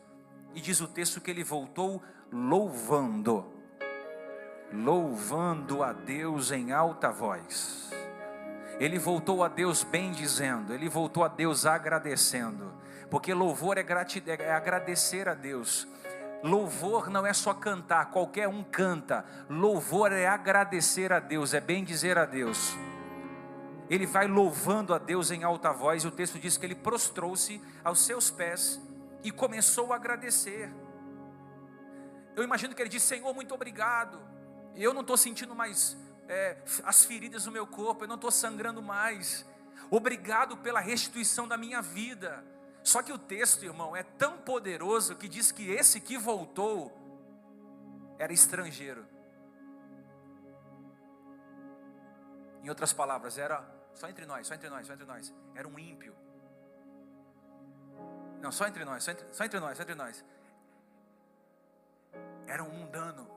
[0.53, 3.45] e diz o texto que ele voltou louvando,
[4.73, 7.91] louvando a Deus em alta voz.
[8.79, 12.73] Ele voltou a Deus bem dizendo, ele voltou a Deus agradecendo,
[13.09, 13.85] porque louvor é,
[14.39, 15.87] é agradecer a Deus.
[16.43, 19.25] Louvor não é só cantar, qualquer um canta.
[19.49, 22.75] Louvor é agradecer a Deus, é bem dizer a Deus.
[23.89, 27.61] Ele vai louvando a Deus em alta voz, e o texto diz que ele prostrou-se
[27.83, 28.81] aos seus pés
[29.23, 30.69] e começou a agradecer.
[32.35, 34.19] Eu imagino que ele disse: Senhor, muito obrigado.
[34.75, 35.97] Eu não estou sentindo mais
[36.27, 39.45] é, as feridas no meu corpo, eu não estou sangrando mais.
[39.89, 42.43] Obrigado pela restituição da minha vida.
[42.87, 46.97] Só que o texto, irmão, é tão poderoso que diz que esse que voltou
[48.17, 49.05] era estrangeiro.
[52.63, 53.61] Em outras palavras, era
[53.93, 55.33] só entre nós, só entre nós, só entre nós.
[55.53, 56.15] Era um ímpio.
[58.39, 60.23] Não, só entre nós, só entre, só entre nós, só entre nós.
[62.47, 63.29] Era um mundano.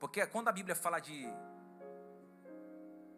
[0.00, 1.28] Porque quando a Bíblia fala de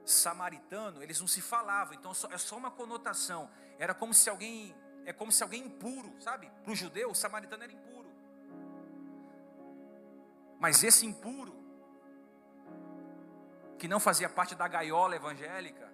[0.04, 3.50] samaritano, eles não se falavam, então é só uma conotação.
[3.78, 6.50] Era como se alguém, é como se alguém impuro, sabe?
[6.62, 8.08] Para o judeu, o samaritano era impuro.
[10.58, 11.54] Mas esse impuro,
[13.78, 15.92] que não fazia parte da gaiola evangélica,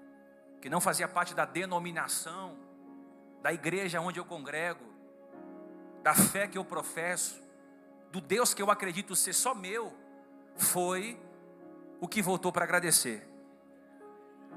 [0.61, 2.57] que não fazia parte da denominação,
[3.43, 4.85] da igreja onde eu congrego,
[6.03, 7.43] da fé que eu professo,
[8.11, 9.93] do Deus que eu acredito ser só meu,
[10.57, 11.19] foi
[12.01, 13.30] o que voltou para agradecer.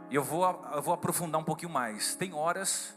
[0.10, 2.15] E eu vou, eu vou aprofundar um pouquinho mais.
[2.15, 2.93] Tem horas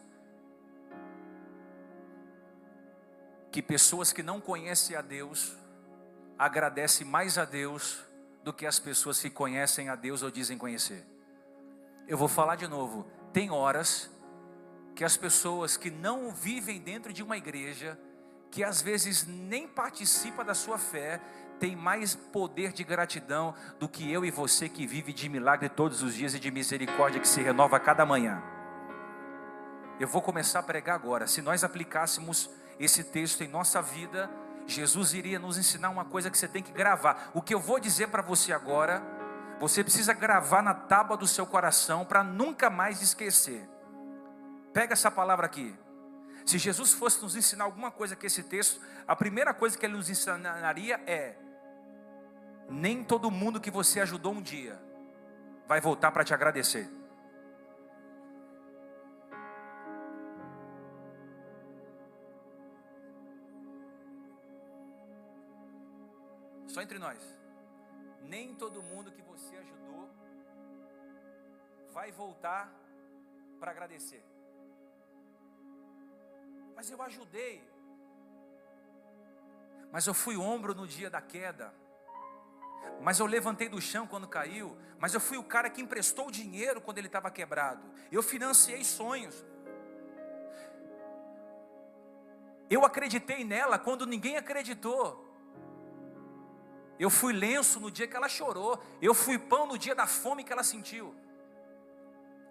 [3.50, 5.56] que pessoas que não conhecem a Deus
[6.38, 8.04] agradecem mais a Deus
[8.44, 11.04] do que as pessoas que conhecem a Deus ou dizem conhecer.
[12.06, 13.06] Eu vou falar de novo.
[13.32, 14.10] Tem horas
[14.94, 17.98] que as pessoas que não vivem dentro de uma igreja,
[18.50, 21.20] que às vezes nem participa da sua fé,
[21.58, 26.02] tem mais poder de gratidão do que eu e você que vive de milagre todos
[26.02, 28.42] os dias e de misericórdia que se renova a cada manhã.
[29.98, 31.26] Eu vou começar a pregar agora.
[31.26, 34.30] Se nós aplicássemos esse texto em nossa vida,
[34.66, 37.30] Jesus iria nos ensinar uma coisa que você tem que gravar.
[37.32, 39.02] O que eu vou dizer para você agora,
[39.58, 43.66] você precisa gravar na tábua do seu coração para nunca mais esquecer.
[44.72, 45.74] Pega essa palavra aqui.
[46.44, 49.96] Se Jesus fosse nos ensinar alguma coisa que esse texto, a primeira coisa que ele
[49.96, 51.34] nos ensinaria é:
[52.68, 54.80] nem todo mundo que você ajudou um dia
[55.66, 56.88] vai voltar para te agradecer.
[66.66, 67.18] Só entre nós.
[68.22, 70.10] Nem todo mundo que você ajudou
[71.92, 72.70] vai voltar
[73.58, 74.22] para agradecer.
[76.74, 77.66] Mas eu ajudei.
[79.90, 81.72] Mas eu fui ombro no dia da queda
[83.00, 86.80] mas eu levantei do chão quando caiu, mas eu fui o cara que emprestou dinheiro
[86.80, 87.82] quando ele estava quebrado.
[88.10, 89.44] Eu financiei sonhos.
[92.68, 95.24] Eu acreditei nela quando ninguém acreditou.
[96.98, 98.82] Eu fui lenço no dia que ela chorou.
[99.00, 101.14] Eu fui pão no dia da fome que ela sentiu.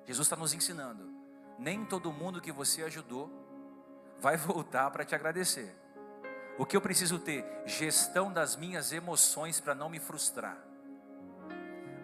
[0.05, 1.11] Jesus está nos ensinando.
[1.57, 3.29] Nem todo mundo que você ajudou
[4.19, 5.75] vai voltar para te agradecer.
[6.57, 7.45] O que eu preciso ter?
[7.65, 10.57] Gestão das minhas emoções para não me frustrar.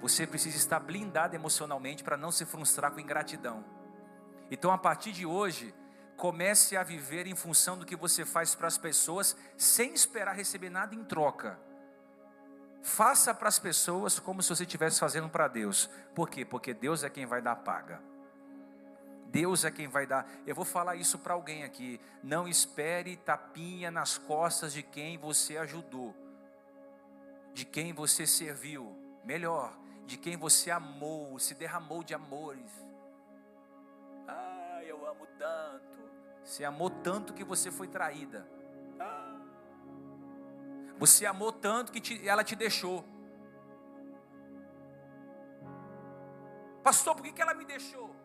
[0.01, 3.63] Você precisa estar blindado emocionalmente para não se frustrar com ingratidão.
[4.49, 5.73] Então, a partir de hoje,
[6.17, 10.69] comece a viver em função do que você faz para as pessoas, sem esperar receber
[10.69, 11.57] nada em troca.
[12.81, 15.89] Faça para as pessoas como se você estivesse fazendo para Deus.
[16.13, 16.43] Por quê?
[16.43, 18.10] Porque Deus é quem vai dar paga.
[19.31, 20.29] Deus é quem vai dar.
[20.45, 21.99] Eu vou falar isso para alguém aqui.
[22.21, 26.13] Não espere tapinha nas costas de quem você ajudou,
[27.53, 28.93] de quem você serviu.
[29.23, 32.71] Melhor, de quem você amou, se derramou de amores.
[34.27, 36.11] Ah, eu amo tanto.
[36.43, 38.45] Você amou tanto que você foi traída.
[38.99, 39.39] Ah.
[40.97, 43.05] Você amou tanto que te, ela te deixou.
[46.83, 48.20] Pastor, por que, que ela me deixou?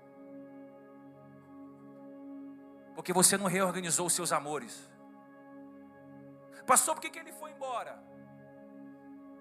[2.97, 4.91] Porque você não reorganizou os seus amores.
[6.67, 7.97] Pastor, por que ele foi embora?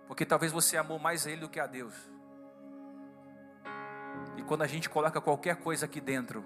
[0.07, 1.95] Porque talvez você amou mais a ele do que a Deus.
[4.37, 6.45] E quando a gente coloca qualquer coisa aqui dentro,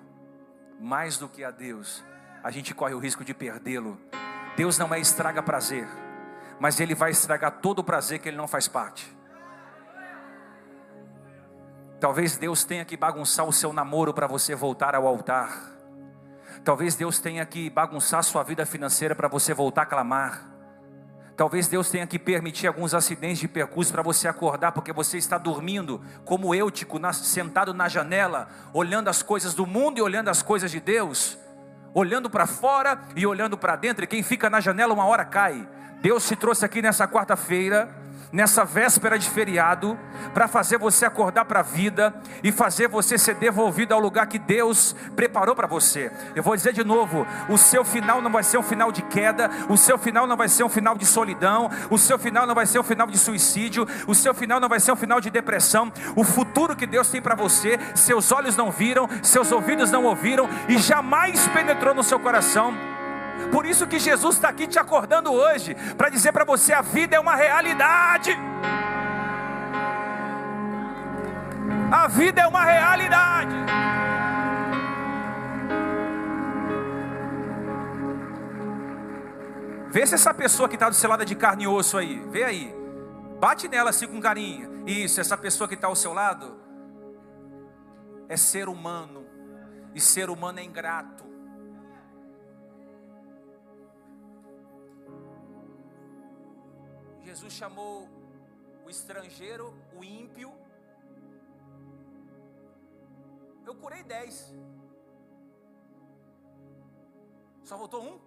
[0.79, 2.01] mais do que a Deus,
[2.41, 3.99] a gente corre o risco de perdê-lo.
[4.55, 5.87] Deus não é estraga prazer,
[6.59, 9.13] mas Ele vai estragar todo o prazer que Ele não faz parte.
[11.99, 15.78] Talvez Deus tenha que bagunçar o seu namoro para você voltar ao altar.
[16.63, 20.49] Talvez Deus tenha que bagunçar sua vida financeira para você voltar a clamar.
[21.35, 25.37] Talvez Deus tenha que permitir alguns acidentes de percurso para você acordar, porque você está
[25.37, 30.69] dormindo, como Eutico, sentado na janela, olhando as coisas do mundo e olhando as coisas
[30.69, 31.37] de Deus,
[31.93, 35.65] olhando para fora e olhando para dentro, e quem fica na janela uma hora cai.
[36.01, 37.89] Deus te trouxe aqui nessa quarta-feira
[38.31, 39.97] nessa véspera de feriado,
[40.33, 42.13] para fazer você acordar para a vida
[42.43, 46.11] e fazer você ser devolvido ao lugar que Deus preparou para você.
[46.35, 49.49] Eu vou dizer de novo: o seu final não vai ser um final de queda,
[49.67, 52.65] o seu final não vai ser um final de solidão, o seu final não vai
[52.65, 55.91] ser um final de suicídio, o seu final não vai ser um final de depressão.
[56.15, 60.49] O futuro que Deus tem para você, seus olhos não viram, seus ouvidos não ouviram
[60.67, 62.98] e jamais penetrou no seu coração
[63.51, 67.15] por isso que Jesus está aqui te acordando hoje, para dizer para você: a vida
[67.15, 68.37] é uma realidade.
[71.91, 73.55] A vida é uma realidade.
[79.91, 82.19] Vê se essa pessoa que está do seu lado é de carne e osso aí,
[82.29, 82.75] vê aí,
[83.39, 84.83] bate nela assim com carinho.
[84.85, 86.59] Isso, essa pessoa que está ao seu lado
[88.27, 89.25] é ser humano,
[89.95, 91.28] e ser humano é ingrato.
[97.29, 98.09] Jesus chamou
[98.83, 100.51] o estrangeiro, o ímpio.
[103.67, 104.51] Eu curei dez.
[107.63, 108.19] Só voltou um?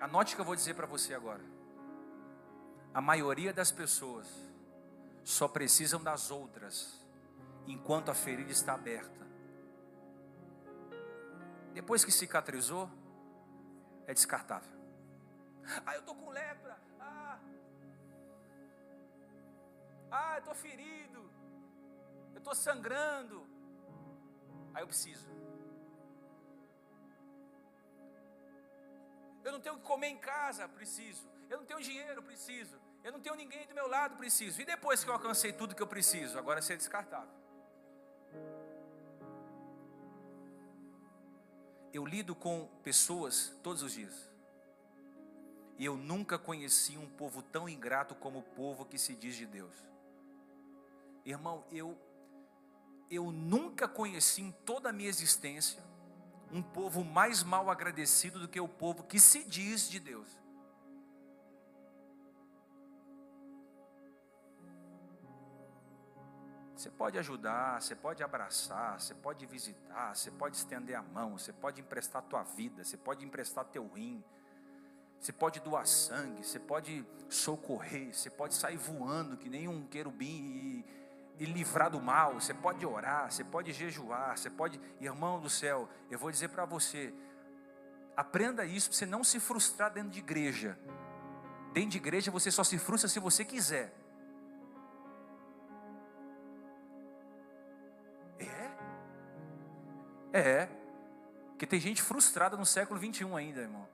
[0.00, 1.44] Anote o que eu vou dizer para você agora.
[2.92, 4.26] A maioria das pessoas
[5.22, 7.06] só precisam das outras
[7.72, 9.26] enquanto a ferida está aberta.
[11.72, 12.90] Depois que cicatrizou,
[14.06, 14.76] é descartável.
[15.84, 16.78] Ah, eu estou com lepra.
[16.98, 17.38] Ah,
[20.10, 21.30] ah eu estou ferido.
[22.32, 23.46] Eu estou sangrando.
[24.74, 25.28] Aí eu preciso.
[29.44, 31.28] Eu não tenho o que comer em casa, preciso.
[31.48, 32.78] Eu não tenho dinheiro, preciso.
[33.04, 34.60] Eu não tenho ninguém do meu lado, preciso.
[34.60, 37.47] E depois que eu alcancei tudo que eu preciso, agora é ser descartável.
[41.92, 44.28] Eu lido com pessoas todos os dias.
[45.78, 49.46] E eu nunca conheci um povo tão ingrato como o povo que se diz de
[49.46, 49.74] Deus.
[51.24, 51.96] Irmão, eu
[53.10, 55.82] eu nunca conheci em toda a minha existência
[56.52, 60.28] um povo mais mal agradecido do que o povo que se diz de Deus.
[66.78, 71.52] Você pode ajudar, você pode abraçar, você pode visitar, você pode estender a mão, você
[71.52, 74.22] pode emprestar tua vida, você pode emprestar teu rim,
[75.18, 80.84] você pode doar sangue, você pode socorrer, você pode sair voando que nem um querubim
[81.36, 85.50] e, e livrar do mal, você pode orar, você pode jejuar, você pode, irmão do
[85.50, 87.12] céu, eu vou dizer para você,
[88.16, 90.78] aprenda isso para você não se frustrar dentro de igreja.
[91.72, 93.92] Dentro de igreja você só se frustra se você quiser.
[100.32, 100.68] É.
[101.50, 103.88] Porque tem gente frustrada no século 21 ainda, irmão.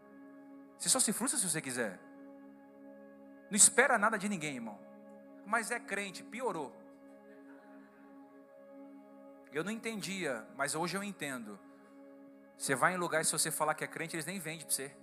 [0.78, 1.98] Você só se frustra se você quiser.
[3.50, 4.78] Não espera nada de ninguém, irmão.
[5.46, 6.74] Mas é crente, piorou.
[9.52, 11.58] Eu não entendia, mas hoje eu entendo.
[12.58, 14.94] Você vai em lugares, se você falar que é crente, eles nem vendem para você.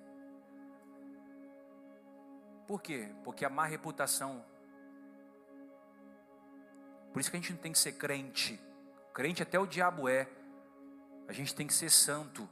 [2.67, 3.13] Por quê?
[3.23, 4.45] Porque a má reputação.
[7.11, 8.59] Por isso que a gente não tem que ser crente.
[9.13, 10.27] Crente até o diabo é.
[11.31, 12.45] A gente tem que ser santo.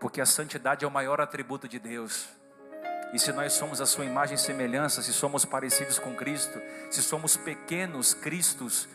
[0.00, 2.26] Porque a santidade é o maior atributo de Deus.
[3.12, 6.58] E se nós somos a sua imagem e semelhança, se somos parecidos com Cristo,
[6.90, 8.88] se somos pequenos Cristos,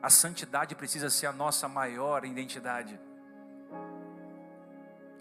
[0.00, 2.96] a santidade precisa ser a nossa maior identidade.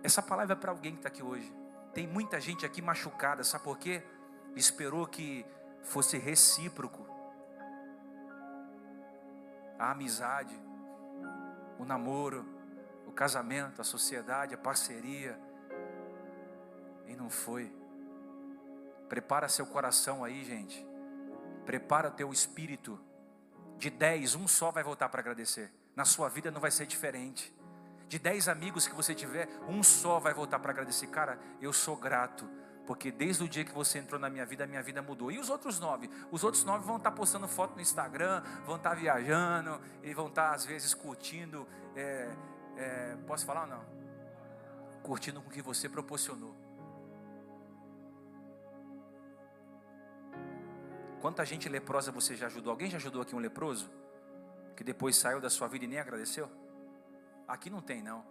[0.03, 1.51] Essa palavra é para alguém que está aqui hoje.
[1.91, 4.03] Tem muita gente aqui machucada, sabe por quê?
[4.55, 5.43] Esperou que
[5.81, 7.08] fosse recíproco.
[9.79, 10.59] A amizade,
[11.79, 12.45] o namoro,
[13.07, 15.39] o casamento, a sociedade, a parceria.
[17.07, 17.73] E não foi.
[19.07, 20.85] Prepara seu coração aí, gente.
[21.65, 22.99] Prepara teu espírito.
[23.77, 25.73] De dez, um só vai voltar para agradecer.
[25.95, 27.55] Na sua vida não vai ser diferente.
[28.07, 31.07] De dez amigos que você tiver, um só vai voltar para agradecer.
[31.07, 32.58] Cara, eu sou grato
[32.89, 35.31] porque desde o dia que você entrou na minha vida, a minha vida mudou.
[35.31, 36.09] E os outros nove?
[36.31, 40.55] Os outros nove vão estar postando foto no Instagram, vão estar viajando, e vão estar
[40.55, 41.67] às vezes curtindo.
[41.95, 42.35] É,
[42.77, 43.85] é, posso falar ou não?
[45.03, 46.55] Curtindo com o que você proporcionou.
[51.21, 52.71] Quanta gente leprosa você já ajudou?
[52.71, 53.87] Alguém já ajudou aqui um leproso?
[54.75, 56.49] Que depois saiu da sua vida e nem agradeceu?
[57.47, 58.25] Aqui não tem, não.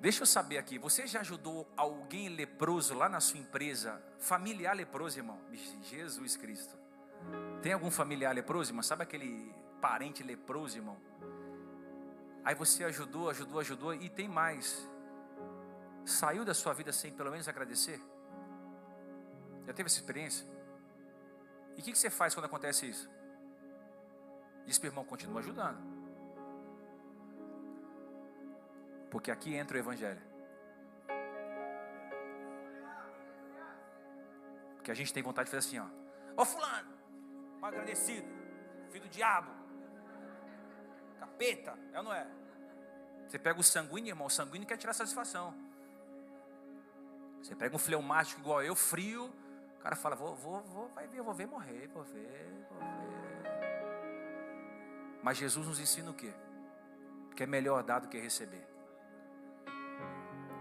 [0.00, 4.02] Deixa eu saber aqui, você já ajudou alguém leproso lá na sua empresa?
[4.18, 5.38] Familiar leproso, irmão?
[5.82, 6.74] Jesus Cristo.
[7.60, 8.82] Tem algum familiar leproso, irmão?
[8.82, 10.96] Sabe aquele parente leproso, irmão?
[12.42, 14.88] Aí você ajudou, ajudou, ajudou e tem mais.
[16.06, 18.00] Saiu da sua vida sem pelo menos agradecer?
[19.66, 20.46] Já teve essa experiência?
[21.76, 23.06] E o que, que você faz quando acontece isso?
[24.64, 25.99] Diz para irmão, continua ajudando.
[29.10, 30.20] Porque aqui entra o Evangelho.
[34.76, 35.86] Porque a gente tem vontade de fazer assim, ó.
[36.40, 36.88] Ô fulano,
[37.60, 38.26] mal agradecido,
[38.90, 39.50] filho do diabo,
[41.18, 42.26] capeta, é ou não é?
[43.28, 45.54] Você pega o sanguíneo, irmão, o sanguíneo quer tirar satisfação.
[47.42, 49.32] Você pega um fleumático igual eu, frio,
[49.78, 53.20] o cara fala, vou, vou, vou, vai ver, vou ver morrer, vou ver, vou ver.
[55.22, 56.32] Mas Jesus nos ensina o quê?
[57.36, 58.66] Que é melhor dar do que receber.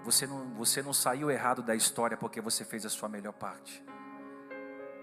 [0.10, 3.84] Você não, você não saiu errado da história porque você fez a sua melhor parte.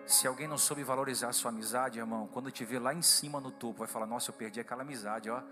[0.04, 3.40] Se alguém não soube valorizar a sua amizade, irmão, quando te ver lá em cima
[3.40, 5.42] no topo, vai falar: Nossa, eu perdi aquela amizade, ó.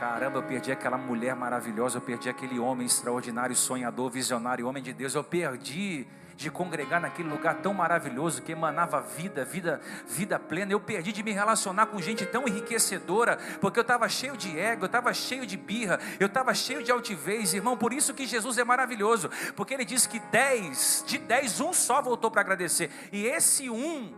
[0.00, 4.94] Caramba, eu perdi aquela mulher maravilhosa, eu perdi aquele homem extraordinário, sonhador, visionário, homem de
[4.94, 10.72] Deus, eu perdi de congregar naquele lugar tão maravilhoso que emanava vida, vida, vida plena.
[10.72, 14.84] Eu perdi de me relacionar com gente tão enriquecedora, porque eu estava cheio de ego,
[14.84, 17.76] eu estava cheio de birra, eu estava cheio de altivez, irmão.
[17.76, 22.00] Por isso que Jesus é maravilhoso, porque ele disse que dez, de dez, um só
[22.00, 24.14] voltou para agradecer, e esse um,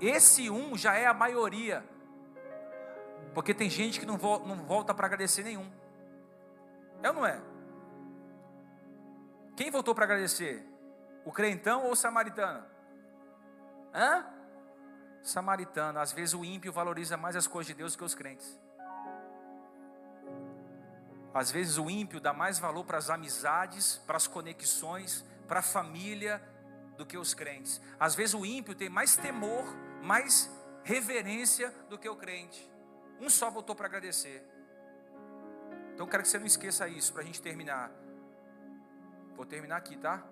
[0.00, 1.82] esse um já é a maioria,
[3.34, 5.70] porque tem gente que não volta para agradecer nenhum,
[7.02, 7.38] é ou não é?
[9.56, 10.66] Quem voltou para agradecer?
[11.24, 12.64] O crentão ou o samaritano?
[13.92, 14.26] Hã?
[15.22, 16.00] Samaritano.
[16.00, 18.58] Às vezes o ímpio valoriza mais as coisas de Deus que os crentes.
[21.32, 25.62] Às vezes o ímpio dá mais valor para as amizades, para as conexões, para a
[25.62, 26.42] família
[26.96, 27.80] do que os crentes.
[27.98, 29.64] Às vezes o ímpio tem mais temor,
[30.02, 30.50] mais
[30.82, 32.73] reverência do que o crente.
[33.20, 34.44] Um só voltou para agradecer.
[35.92, 37.90] Então quero que você não esqueça isso para a gente terminar.
[39.36, 40.22] Vou terminar aqui, tá?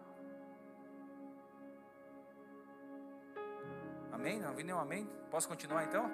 [4.12, 4.38] Amém?
[4.40, 5.08] Não vi nenhum amém?
[5.30, 6.10] Posso continuar então?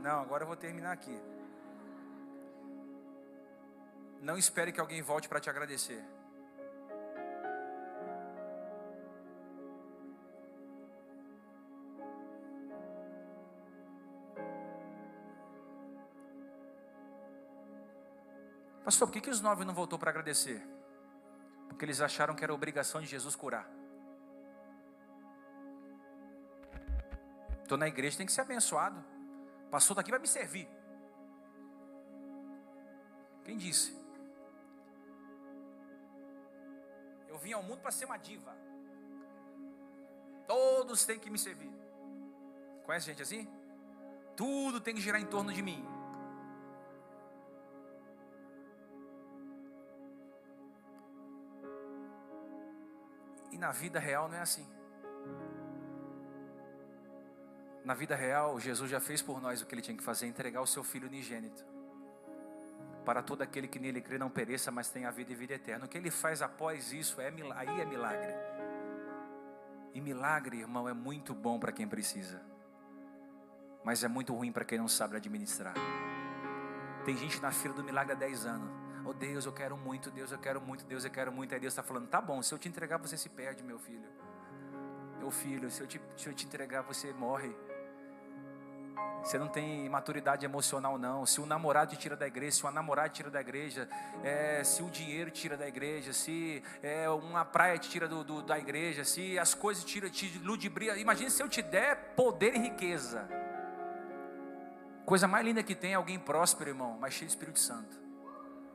[0.00, 1.16] Não, agora eu vou terminar aqui.
[4.20, 6.02] Não espere que alguém volte para te agradecer.
[18.84, 20.62] Pastor, por que, que os nove não voltou para agradecer?
[21.68, 23.68] Porque eles acharam que era obrigação de Jesus curar.
[27.62, 29.04] Estou na igreja, tem que ser abençoado.
[29.70, 30.68] Passou daqui vai me servir.
[33.44, 33.96] Quem disse?
[37.28, 38.52] Eu vim ao mundo para ser uma diva.
[40.46, 41.70] Todos têm que me servir.
[42.84, 43.48] Conhece gente assim?
[44.36, 45.86] Tudo tem que girar em torno de mim.
[53.60, 54.66] Na vida real não é assim.
[57.84, 60.60] Na vida real, Jesus já fez por nós o que ele tinha que fazer: entregar
[60.60, 61.64] o seu filho unigênito.
[63.04, 65.84] Para todo aquele que nele crê não pereça, mas tenha a vida e vida eterna.
[65.84, 68.34] O que ele faz após isso é aí é milagre.
[69.92, 72.40] E milagre, irmão, é muito bom para quem precisa,
[73.84, 75.74] mas é muito ruim para quem não sabe administrar.
[77.04, 78.70] Tem gente na fila do milagre há 10 anos.
[79.04, 81.54] Oh Deus, eu quero muito, Deus, eu quero muito, Deus, eu quero muito.
[81.54, 84.08] Aí Deus está falando: tá bom, se eu te entregar, você se perde, meu filho.
[85.18, 87.54] Meu filho, se eu te, se eu te entregar, você morre.
[89.22, 91.26] Você não tem maturidade emocional, não.
[91.26, 93.88] Se o namorado te tira da igreja, se uma namorada te tira da igreja,
[94.24, 98.24] é, se o dinheiro te tira da igreja, se é, uma praia te tira do,
[98.24, 100.96] do, da igreja, se as coisas te, te ludibria.
[100.96, 103.28] Imagina se eu te der poder e riqueza.
[105.04, 108.09] Coisa mais linda que tem é alguém próspero, irmão, mas cheio de Espírito Santo.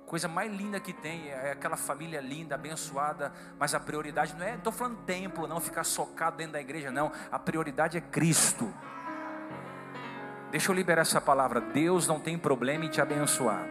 [0.05, 4.53] Coisa mais linda que tem é aquela família linda, abençoada, mas a prioridade não é,
[4.53, 7.11] estou falando templo, não ficar socado dentro da igreja, não.
[7.31, 8.71] A prioridade é Cristo.
[10.51, 11.59] Deixa eu liberar essa palavra.
[11.59, 13.65] Deus não tem problema em te abençoar.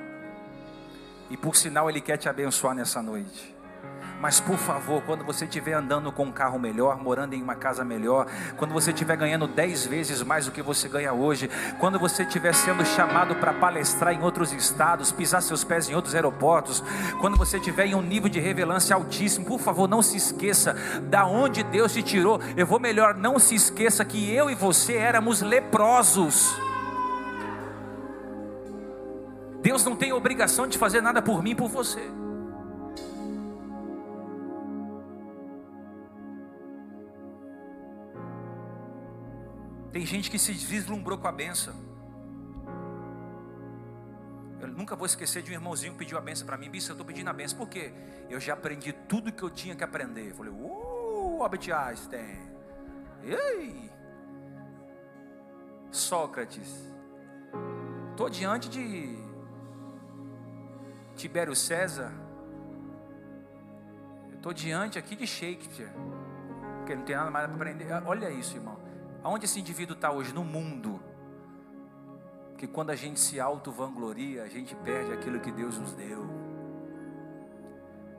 [1.31, 3.54] E por sinal, Ele quer te abençoar nessa noite.
[4.21, 7.85] Mas por favor, quando você estiver andando com um carro melhor, morando em uma casa
[7.85, 12.23] melhor, quando você estiver ganhando dez vezes mais do que você ganha hoje, quando você
[12.23, 16.83] estiver sendo chamado para palestrar em outros estados, pisar seus pés em outros aeroportos,
[17.21, 21.27] quando você estiver em um nível de revelância altíssimo, por favor, não se esqueça da
[21.27, 22.41] onde Deus te tirou.
[22.57, 26.57] Eu vou melhor, não se esqueça que eu e você éramos leprosos.
[29.61, 32.24] Deus não tem obrigação de fazer nada por mim por você.
[39.95, 41.73] Tem gente que se vislumbrou com a benção.
[44.61, 46.69] Eu nunca vou esquecer de um irmãozinho que pediu a benção para mim.
[46.69, 47.57] Bicho, eu estou pedindo a benção.
[47.57, 47.93] Por quê?
[48.29, 50.31] Eu já aprendi tudo que eu tinha que aprender.
[50.31, 52.41] Eu falei, uh, Albert Einstein.
[53.23, 53.89] Ei!
[55.93, 56.93] Sócrates.
[58.11, 59.17] Estou diante de
[61.15, 62.13] Tibério César,
[64.35, 65.93] estou diante aqui de Shakespeare,
[66.79, 67.87] porque não tem nada mais para aprender.
[68.05, 68.84] Olha isso, irmão.
[69.25, 70.35] Aonde esse indivíduo está hoje?
[70.35, 71.01] No mundo.
[72.59, 76.44] Que quando a gente se auto-vangloria, a gente perde aquilo que Deus nos deu.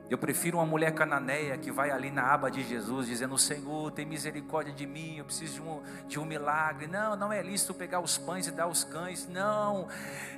[0.08, 4.06] Eu prefiro uma mulher cananeia que vai ali na aba de Jesus, dizendo: Senhor, tem
[4.06, 6.86] misericórdia de mim, eu preciso de um, de um milagre.
[6.86, 9.26] Não, não é lícito pegar os pães e dar aos cães.
[9.28, 9.88] Não,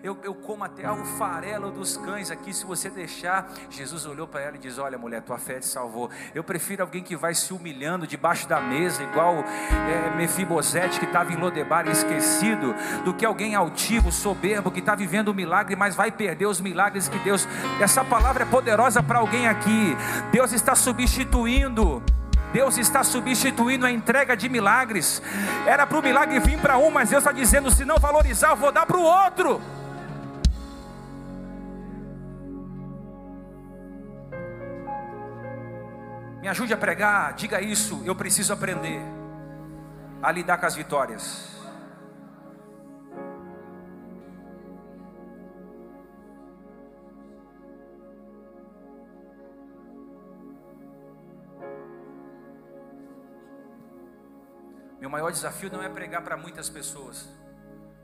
[0.03, 3.53] eu, eu como até o farelo dos cães aqui, se você deixar.
[3.69, 6.11] Jesus olhou para ela e diz: Olha, mulher, tua fé te salvou.
[6.35, 11.31] Eu prefiro alguém que vai se humilhando debaixo da mesa, igual é, Mefibosete, que estava
[11.31, 16.11] em Lodebar esquecido, do que alguém altivo, soberbo, que está vivendo um milagre, mas vai
[16.11, 17.47] perder os milagres que Deus.
[17.79, 19.97] Essa palavra é poderosa para alguém aqui aqui.
[20.31, 22.03] Deus está substituindo.
[22.53, 25.21] Deus está substituindo a entrega de milagres.
[25.67, 28.57] Era para o milagre vir para um, mas Deus está dizendo: se não valorizar, eu
[28.57, 29.61] vou dar para o outro.
[36.41, 38.03] Me ajude a pregar, diga isso.
[38.07, 39.03] Eu preciso aprender
[40.23, 41.58] a lidar com as vitórias.
[55.09, 57.27] Meu maior desafio não é pregar para muitas pessoas.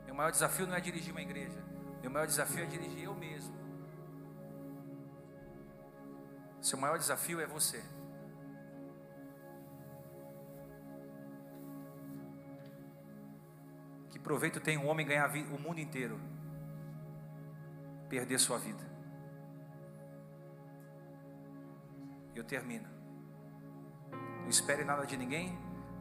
[0.07, 1.63] Meu maior desafio não é dirigir uma igreja.
[2.01, 3.55] Meu maior desafio é dirigir eu mesmo.
[6.59, 7.83] Seu maior desafio é você.
[14.09, 16.19] Que proveito tem um homem ganhar o mundo inteiro,
[18.09, 18.83] perder sua vida?
[22.33, 22.89] Eu termino.
[24.41, 25.55] Não espere nada de ninguém,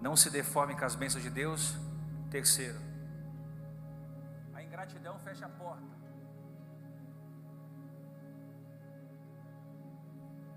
[0.04, 1.74] não se deforme com as bênçãos de Deus.
[2.30, 2.78] Terceiro,
[4.52, 5.94] a ingratidão fecha a porta.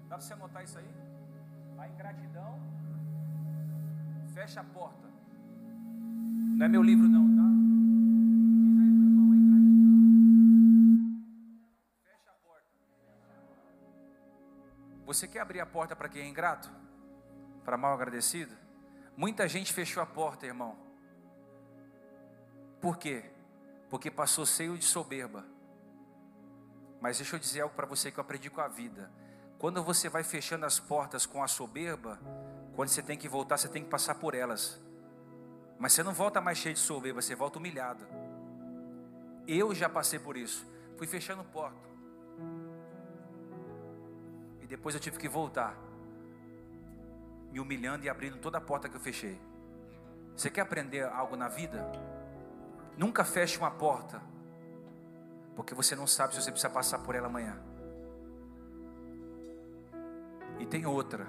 [0.09, 0.91] Dá para você anotar isso aí?
[1.77, 2.59] A ingratidão
[4.33, 5.07] fecha a porta.
[6.57, 7.47] Não é meu livro, não, tá?
[15.05, 16.69] Você quer abrir a porta para quem é ingrato?
[17.63, 18.66] Para mal agradecido?
[19.17, 20.77] Muita gente fechou a porta, irmão.
[22.79, 23.25] Por quê?
[23.89, 25.43] Porque passou cheio de soberba.
[27.01, 29.11] Mas deixa eu dizer algo para você que eu aprendi com a vida.
[29.57, 32.19] Quando você vai fechando as portas com a soberba,
[32.75, 34.79] quando você tem que voltar, você tem que passar por elas.
[35.79, 38.05] Mas você não volta mais cheio de soberba, você volta humilhado.
[39.47, 40.63] Eu já passei por isso.
[40.95, 41.87] Fui fechando porta.
[44.61, 45.86] E depois eu tive que voltar
[47.51, 49.39] me humilhando e abrindo toda a porta que eu fechei.
[50.35, 51.83] Você quer aprender algo na vida?
[52.97, 54.21] Nunca feche uma porta,
[55.55, 57.57] porque você não sabe se você precisa passar por ela amanhã.
[60.59, 61.27] E tem outra.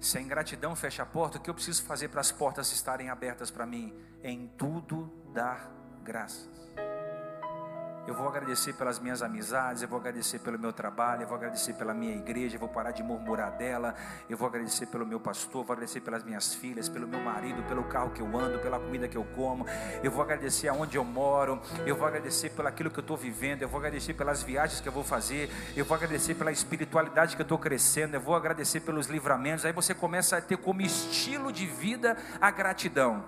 [0.00, 3.10] Se a ingratidão fecha a porta, o que eu preciso fazer para as portas estarem
[3.10, 3.92] abertas para mim?
[4.22, 5.70] Em tudo dar
[6.02, 6.48] graças.
[8.08, 11.74] Eu vou agradecer pelas minhas amizades, eu vou agradecer pelo meu trabalho, eu vou agradecer
[11.74, 13.94] pela minha igreja, eu vou parar de murmurar dela,
[14.30, 17.84] eu vou agradecer pelo meu pastor, vou agradecer pelas minhas filhas, pelo meu marido, pelo
[17.84, 19.66] carro que eu ando, pela comida que eu como,
[20.02, 23.60] eu vou agradecer aonde eu moro, eu vou agradecer pelo aquilo que eu estou vivendo,
[23.60, 27.42] eu vou agradecer pelas viagens que eu vou fazer, eu vou agradecer pela espiritualidade que
[27.42, 29.66] eu estou crescendo, eu vou agradecer pelos livramentos.
[29.66, 33.22] Aí você começa a ter como estilo de vida a gratidão.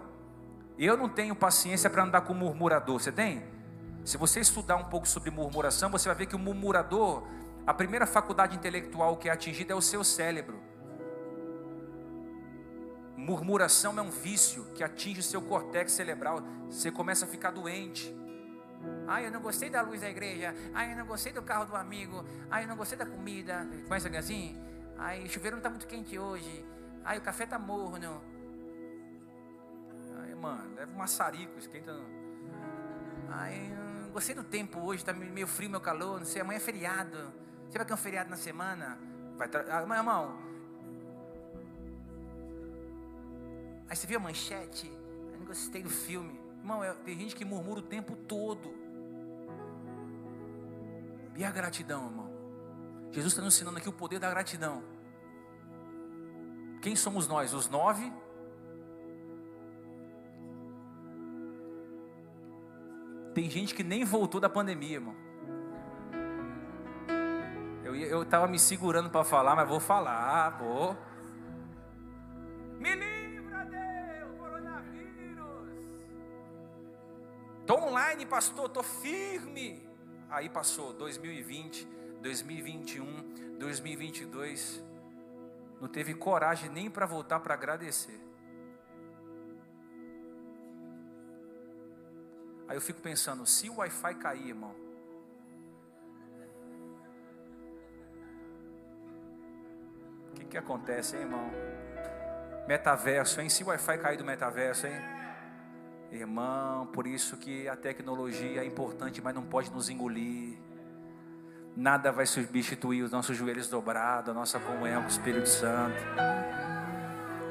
[0.78, 3.59] Eu não tenho paciência para andar com murmurador, você tem?
[4.04, 7.26] Se você estudar um pouco sobre murmuração, você vai ver que o murmurador,
[7.66, 10.58] a primeira faculdade intelectual que é atingida é o seu cérebro.
[13.16, 16.42] Murmuração é um vício que atinge o seu cortex cerebral.
[16.68, 18.14] Você começa a ficar doente.
[19.06, 20.54] Ai, eu não gostei da luz da igreja.
[20.72, 22.24] Ai, eu não gostei do carro do amigo.
[22.50, 23.68] Ai, eu não gostei da comida.
[23.84, 24.56] Começa assim?
[24.96, 26.64] Ai, o chuveiro não está muito quente hoje.
[27.04, 28.22] Ai, o café está morno.
[30.18, 31.94] Ai, mano, leva um maçarico, esquenta.
[34.12, 37.32] Gostei do tempo hoje, está meio frio, meu calor, não sei, amanhã é feriado.
[37.68, 38.98] Você vai ter um feriado na semana?
[39.36, 39.64] Vai tra...
[39.68, 40.38] ah, irmão,
[43.88, 44.86] Aí você viu a manchete?
[45.32, 46.38] Eu não gostei do filme.
[46.58, 48.72] Irmão, é, tem gente que murmura o tempo todo.
[51.36, 52.30] E a gratidão, irmão?
[53.10, 54.84] Jesus está nos ensinando aqui o poder da gratidão.
[56.80, 57.52] Quem somos nós?
[57.52, 58.12] Os nove
[63.34, 65.16] Tem gente que nem voltou da pandemia, irmão.
[67.84, 70.96] Eu estava me segurando para falar, mas vou falar, vou.
[72.78, 75.68] Me livra, Deus, coronavírus.
[77.60, 79.88] Estou online, pastor, estou firme.
[80.28, 81.86] Aí passou 2020,
[82.22, 84.84] 2021, 2022.
[85.80, 88.29] Não teve coragem nem para voltar para agradecer.
[92.70, 94.72] Aí eu fico pensando, se o Wi-Fi cair, irmão.
[100.30, 101.50] O que, que acontece, hein, irmão?
[102.68, 103.48] Metaverso, hein?
[103.48, 104.94] Se o Wi-Fi cair do metaverso, hein?
[106.12, 110.56] Irmão, por isso que a tecnologia é importante, mas não pode nos engolir.
[111.76, 116.00] Nada vai substituir os nossos joelhos dobrados, a nossa comunhão com o Espírito Santo.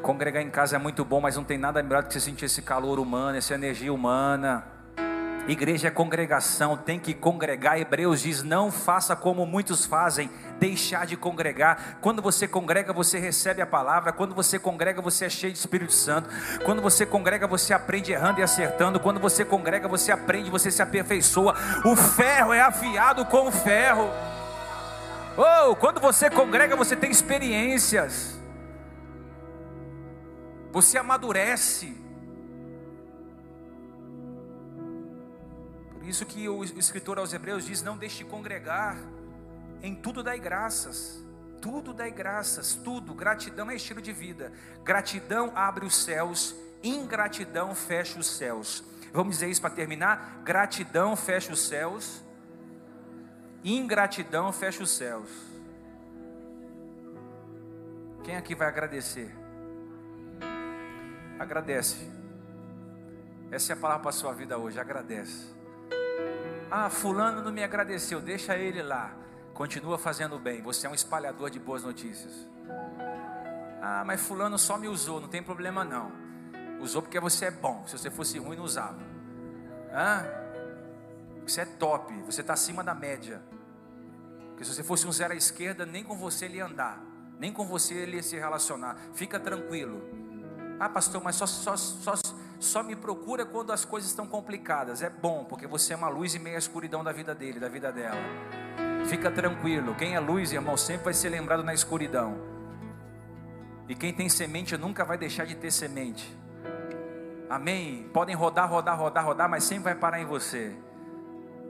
[0.01, 2.45] Congregar em casa é muito bom, mas não tem nada melhor do que você sentir
[2.45, 4.78] esse calor humano, essa energia humana.
[5.51, 7.79] Igreja é congregação, tem que congregar.
[7.79, 10.29] Hebreus diz: não faça como muitos fazem,
[10.59, 11.97] deixar de congregar.
[12.01, 14.11] Quando você congrega, você recebe a palavra.
[14.11, 16.29] Quando você congrega, você é cheio de Espírito Santo.
[16.63, 18.99] Quando você congrega, você aprende errando e acertando.
[18.99, 21.55] Quando você congrega, você aprende, você se aperfeiçoa.
[21.83, 24.07] O ferro é afiado com o ferro.
[25.35, 28.39] Oh, quando você congrega, você tem experiências.
[30.71, 31.98] Você amadurece.
[36.09, 38.97] Isso que o escritor aos Hebreus diz: não deixe de congregar,
[39.83, 41.23] em tudo dai graças,
[41.61, 43.13] tudo dai graças, tudo.
[43.13, 44.51] Gratidão é estilo de vida,
[44.83, 48.83] gratidão abre os céus, ingratidão fecha os céus.
[49.13, 50.41] Vamos dizer isso para terminar?
[50.43, 52.23] Gratidão fecha os céus,
[53.63, 55.29] ingratidão fecha os céus.
[58.23, 59.31] Quem aqui vai agradecer?
[61.37, 62.09] Agradece.
[63.51, 64.79] Essa é a palavra para a sua vida hoje.
[64.79, 65.58] Agradece.
[66.71, 69.11] Ah, fulano não me agradeceu, deixa ele lá.
[69.53, 70.61] Continua fazendo bem.
[70.61, 72.47] Você é um espalhador de boas notícias.
[73.81, 76.11] Ah, mas fulano só me usou, não tem problema não.
[76.79, 77.83] Usou porque você é bom.
[77.87, 78.99] Se você fosse ruim, não usava.
[79.91, 80.23] Ah,
[81.45, 83.41] você é top, você está acima da média.
[84.49, 87.01] Porque se você fosse um zero à esquerda, nem com você ele ia andar,
[87.39, 88.97] nem com você ele ia se relacionar.
[89.13, 90.01] Fica tranquilo.
[90.79, 92.13] Ah, pastor, mas só, só, só,
[92.59, 95.01] só me procura quando as coisas estão complicadas.
[95.01, 97.91] É bom, porque você é uma luz e meia escuridão da vida dele, da vida
[97.91, 98.19] dela.
[99.05, 99.95] Fica tranquilo.
[99.95, 102.37] Quem é luz, irmão, sempre vai ser lembrado na escuridão.
[103.87, 106.37] E quem tem semente nunca vai deixar de ter semente.
[107.49, 108.07] Amém?
[108.13, 110.75] Podem rodar, rodar, rodar, rodar, mas sempre vai parar em você.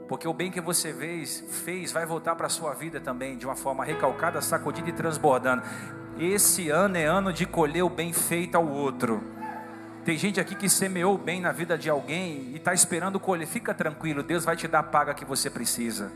[0.08, 3.46] Porque o bem que você fez, fez vai voltar para a sua vida também, de
[3.46, 5.62] uma forma recalcada, sacudida e transbordando.
[6.18, 9.39] Esse ano é ano de colher o bem feito ao outro.
[10.04, 13.46] Tem gente aqui que semeou bem na vida de alguém e está esperando colher.
[13.46, 16.10] Fica tranquilo, Deus vai te dar a paga que você precisa.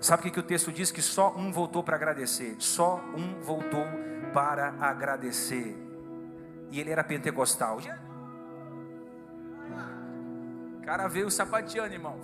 [0.00, 0.90] Sabe o que, que o texto diz?
[0.90, 2.56] Que só um voltou para agradecer.
[2.58, 3.86] Só um voltou
[4.32, 5.76] para agradecer.
[6.70, 7.78] E ele era pentecostal.
[10.78, 12.20] O cara veio sapateando, irmão.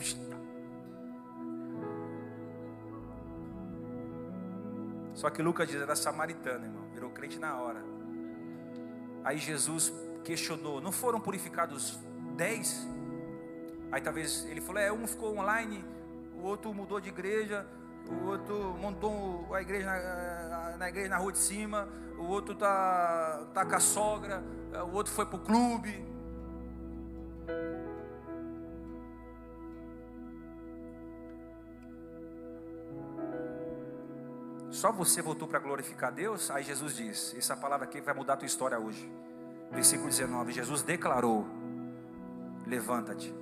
[5.15, 6.85] Só que Lucas diz, era samaritano, irmão.
[6.95, 7.85] Virou crente na hora.
[9.25, 9.93] Aí Jesus
[10.25, 11.99] questionou: Não foram purificados
[12.37, 12.87] dez?
[13.91, 15.85] Aí talvez ele falou: É, um ficou online,
[16.35, 17.67] o outro mudou de igreja,
[18.09, 21.89] o outro montou a igreja na, na igreja na rua de cima,
[22.19, 24.43] o outro tá, tá com a sogra,
[24.91, 26.07] o outro foi pro clube.
[34.71, 36.51] Só você voltou para glorificar Deus?
[36.51, 39.11] Aí Jesus diz: Essa palavra aqui vai mudar a tua história hoje.
[39.71, 41.47] Versículo 19: Jesus declarou:
[42.67, 43.35] Levanta-te.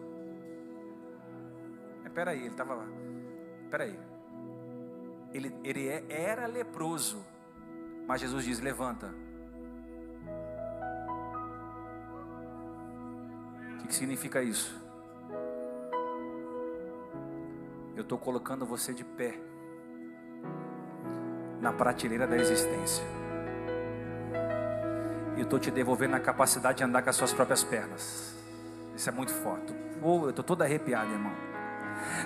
[2.05, 2.87] Espera aí, ele estava lá.
[3.65, 3.99] Espera aí.
[5.33, 7.25] Ele, ele é, era leproso,
[8.07, 9.15] mas Jesus diz: Levanta.
[13.75, 14.83] O que, que significa isso?
[17.95, 19.39] Eu estou colocando você de pé
[21.61, 23.05] na prateleira da existência.
[25.37, 28.35] Eu estou te devolvendo a capacidade de andar com as suas próprias pernas.
[28.97, 29.75] Isso é muito forte.
[30.03, 31.33] Eu estou todo arrepiado, irmão.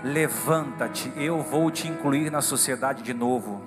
[0.04, 3.62] Levanta-te, eu vou te incluir na sociedade de novo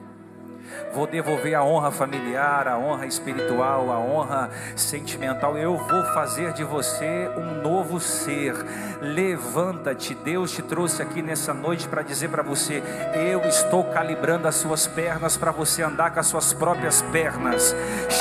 [0.94, 5.58] vou devolver a honra familiar, a honra espiritual, a honra sentimental.
[5.58, 8.54] Eu vou fazer de você um novo ser.
[9.02, 12.82] Levanta-te, Deus te trouxe aqui nessa noite para dizer para você:
[13.16, 17.76] eu estou calibrando as suas pernas para você andar com as suas próprias pernas.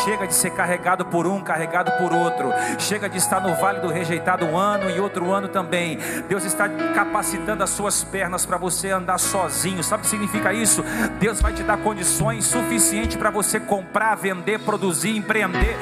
[0.04, 2.52] Chega de ser carregado por um, carregado por outro.
[2.78, 5.98] Chega de estar no vale do rejeitado um ano e outro ano também.
[6.28, 9.82] Deus está capacitando as suas pernas para você andar sozinho.
[9.82, 10.82] Sabe o que significa isso?
[11.20, 15.76] Deus vai te dar condições suficiente para você comprar, vender, produzir, empreender.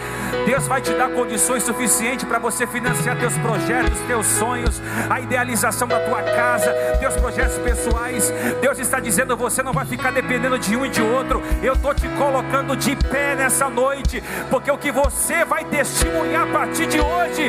[0.47, 5.87] Deus vai te dar condições suficientes para você financiar teus projetos, teus sonhos, a idealização
[5.87, 8.33] da tua casa, teus projetos pessoais.
[8.61, 11.43] Deus está dizendo: você não vai ficar dependendo de um e de outro.
[11.63, 16.53] Eu estou te colocando de pé nessa noite, porque o que você vai testemunhar a
[16.53, 17.49] partir de hoje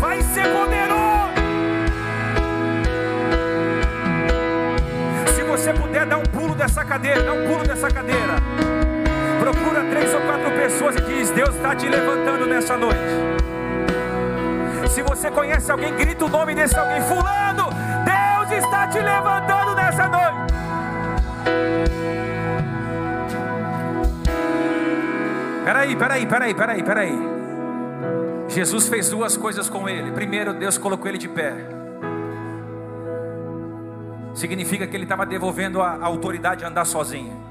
[0.00, 1.19] vai ser poderoso.
[5.60, 8.36] Você puder dar um pulo dessa cadeira, dá um pulo dessa cadeira.
[9.38, 12.98] Procura três ou quatro pessoas e diz: Deus está te levantando nessa noite.
[14.88, 17.68] Se você conhece alguém, grita o nome desse alguém: Fulano,
[18.06, 20.54] Deus está te levantando nessa noite.
[25.62, 27.18] Peraí, peraí, peraí, peraí, peraí.
[28.48, 30.10] Jesus fez duas coisas com ele.
[30.10, 31.79] Primeiro, Deus colocou ele de pé
[34.34, 37.50] significa que ele estava devolvendo a, autoridade a andar sozinho.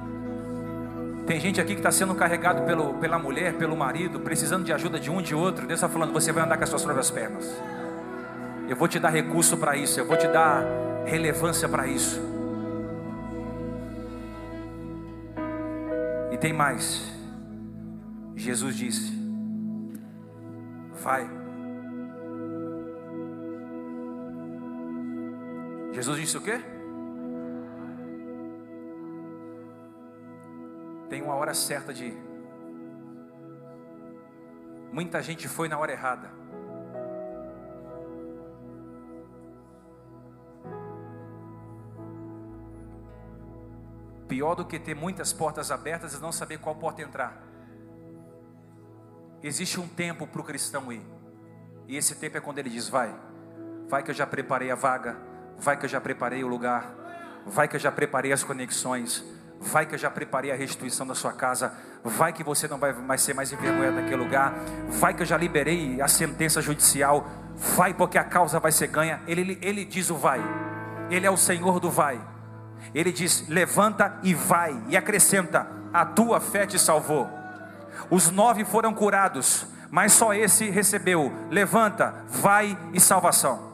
[1.26, 5.00] Tem gente aqui que está sendo carregado pelo, pela mulher, pelo marido, precisando de ajuda
[5.00, 5.68] de um de outro.
[5.68, 7.46] Deus está falando: você vai andar com as suas próprias pernas.
[8.68, 10.64] Eu vou te dar recurso para isso, eu vou te dar
[11.06, 12.20] relevância para isso.
[16.32, 17.12] E tem mais.
[18.36, 19.14] Jesus disse:
[21.02, 21.39] Vai.
[26.00, 26.62] Jesus disse o quê?
[31.10, 32.18] tem uma hora certa de ir.
[34.93, 36.30] Muita gente foi na hora errada.
[44.28, 47.43] Pior do que ter muitas portas abertas é não saber qual porta entrar.
[49.41, 51.02] Existe um tempo para o cristão ir.
[51.88, 53.14] E esse tempo é quando ele diz: Vai,
[53.88, 55.18] vai que eu já preparei a vaga,
[55.60, 56.93] vai que eu já preparei o lugar,
[57.45, 59.24] vai que eu já preparei as conexões,
[59.62, 61.74] Vai que eu já preparei a restituição da sua casa.
[62.03, 64.53] Vai que você não vai mais ser mais envergonhado naquele lugar.
[64.88, 67.28] Vai que eu já liberei a sentença judicial.
[67.76, 69.22] Vai porque a causa vai ser ganha.
[69.28, 70.41] Ele, ele, ele diz o vai.
[71.10, 72.20] Ele é o Senhor do vai.
[72.95, 74.82] Ele diz: levanta e vai.
[74.88, 77.30] E acrescenta: a tua fé te salvou.
[78.10, 83.69] Os nove foram curados, mas só esse recebeu: levanta, vai e salvação.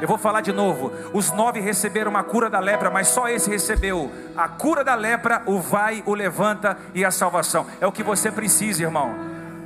[0.00, 0.92] Eu vou falar de novo.
[1.12, 5.42] Os nove receberam a cura da lepra, mas só esse recebeu a cura da lepra,
[5.46, 7.66] o vai, o levanta e a salvação.
[7.80, 9.14] É o que você precisa, irmão.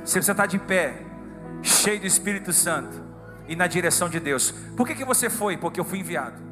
[0.05, 0.95] Se você está de pé,
[1.61, 3.01] cheio do Espírito Santo
[3.47, 4.51] e na direção de Deus.
[4.75, 5.57] Por que, que você foi?
[5.57, 6.51] Porque eu fui enviado.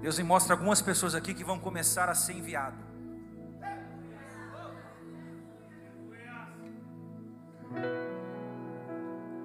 [0.00, 2.91] Deus me mostra algumas pessoas aqui que vão começar a ser enviado.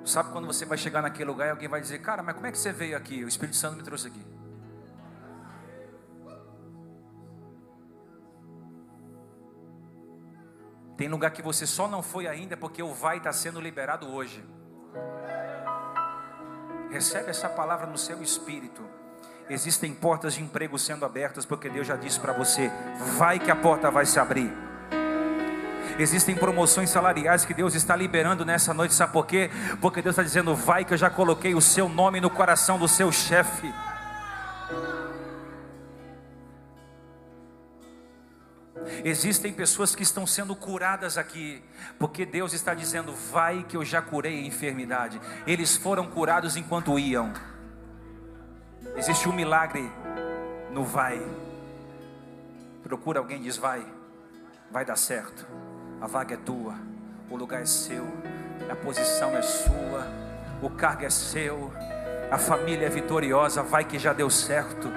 [0.07, 2.51] Sabe quando você vai chegar naquele lugar e alguém vai dizer: Cara, mas como é
[2.51, 3.25] que você veio aqui?
[3.25, 4.25] O Espírito Santo me trouxe aqui.
[10.95, 14.43] Tem lugar que você só não foi ainda porque o vai está sendo liberado hoje.
[16.89, 18.81] Recebe essa palavra no seu espírito.
[19.49, 22.71] Existem portas de emprego sendo abertas porque Deus já disse para você:
[23.17, 24.66] vai que a porta vai se abrir.
[25.99, 29.49] Existem promoções salariais que Deus está liberando nessa noite, sabe por quê?
[29.81, 32.87] Porque Deus está dizendo: vai que eu já coloquei o seu nome no coração do
[32.87, 33.73] seu chefe.
[39.03, 41.63] Existem pessoas que estão sendo curadas aqui,
[41.97, 45.19] porque Deus está dizendo: vai que eu já curei a enfermidade.
[45.45, 47.33] Eles foram curados enquanto iam.
[48.95, 49.91] Existe um milagre
[50.71, 51.21] no vai.
[52.83, 53.85] Procura alguém, diz: vai,
[54.71, 55.66] vai dar certo.
[55.99, 56.75] A vaga é tua,
[57.29, 58.07] o lugar é seu,
[58.69, 60.07] a posição é sua,
[60.61, 61.73] o cargo é seu,
[62.29, 63.63] a família é vitoriosa.
[63.63, 64.91] Vai que já deu certo.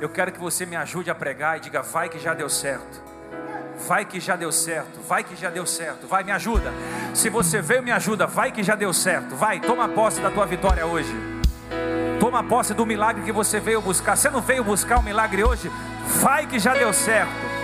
[0.00, 3.02] Eu quero que você me ajude a pregar e diga: vai que já deu certo.
[3.86, 6.72] Vai que já deu certo, vai que já deu certo, vai, me ajuda.
[7.14, 10.44] Se você veio, me ajuda, vai que já deu certo, vai, toma posse da tua
[10.46, 11.14] vitória hoje.
[12.18, 14.16] Toma posse do milagre que você veio buscar.
[14.16, 15.70] Você não veio buscar um milagre hoje?
[16.20, 17.57] Vai que já deu certo.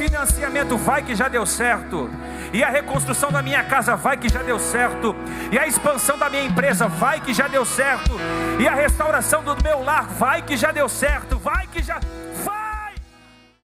[0.00, 2.10] Financiamento vai que já deu certo.
[2.54, 5.14] E a reconstrução da minha casa vai que já deu certo.
[5.52, 8.18] E a expansão da minha empresa vai que já deu certo.
[8.58, 11.38] E a restauração do meu lar vai que já deu certo.
[11.38, 12.00] Vai que já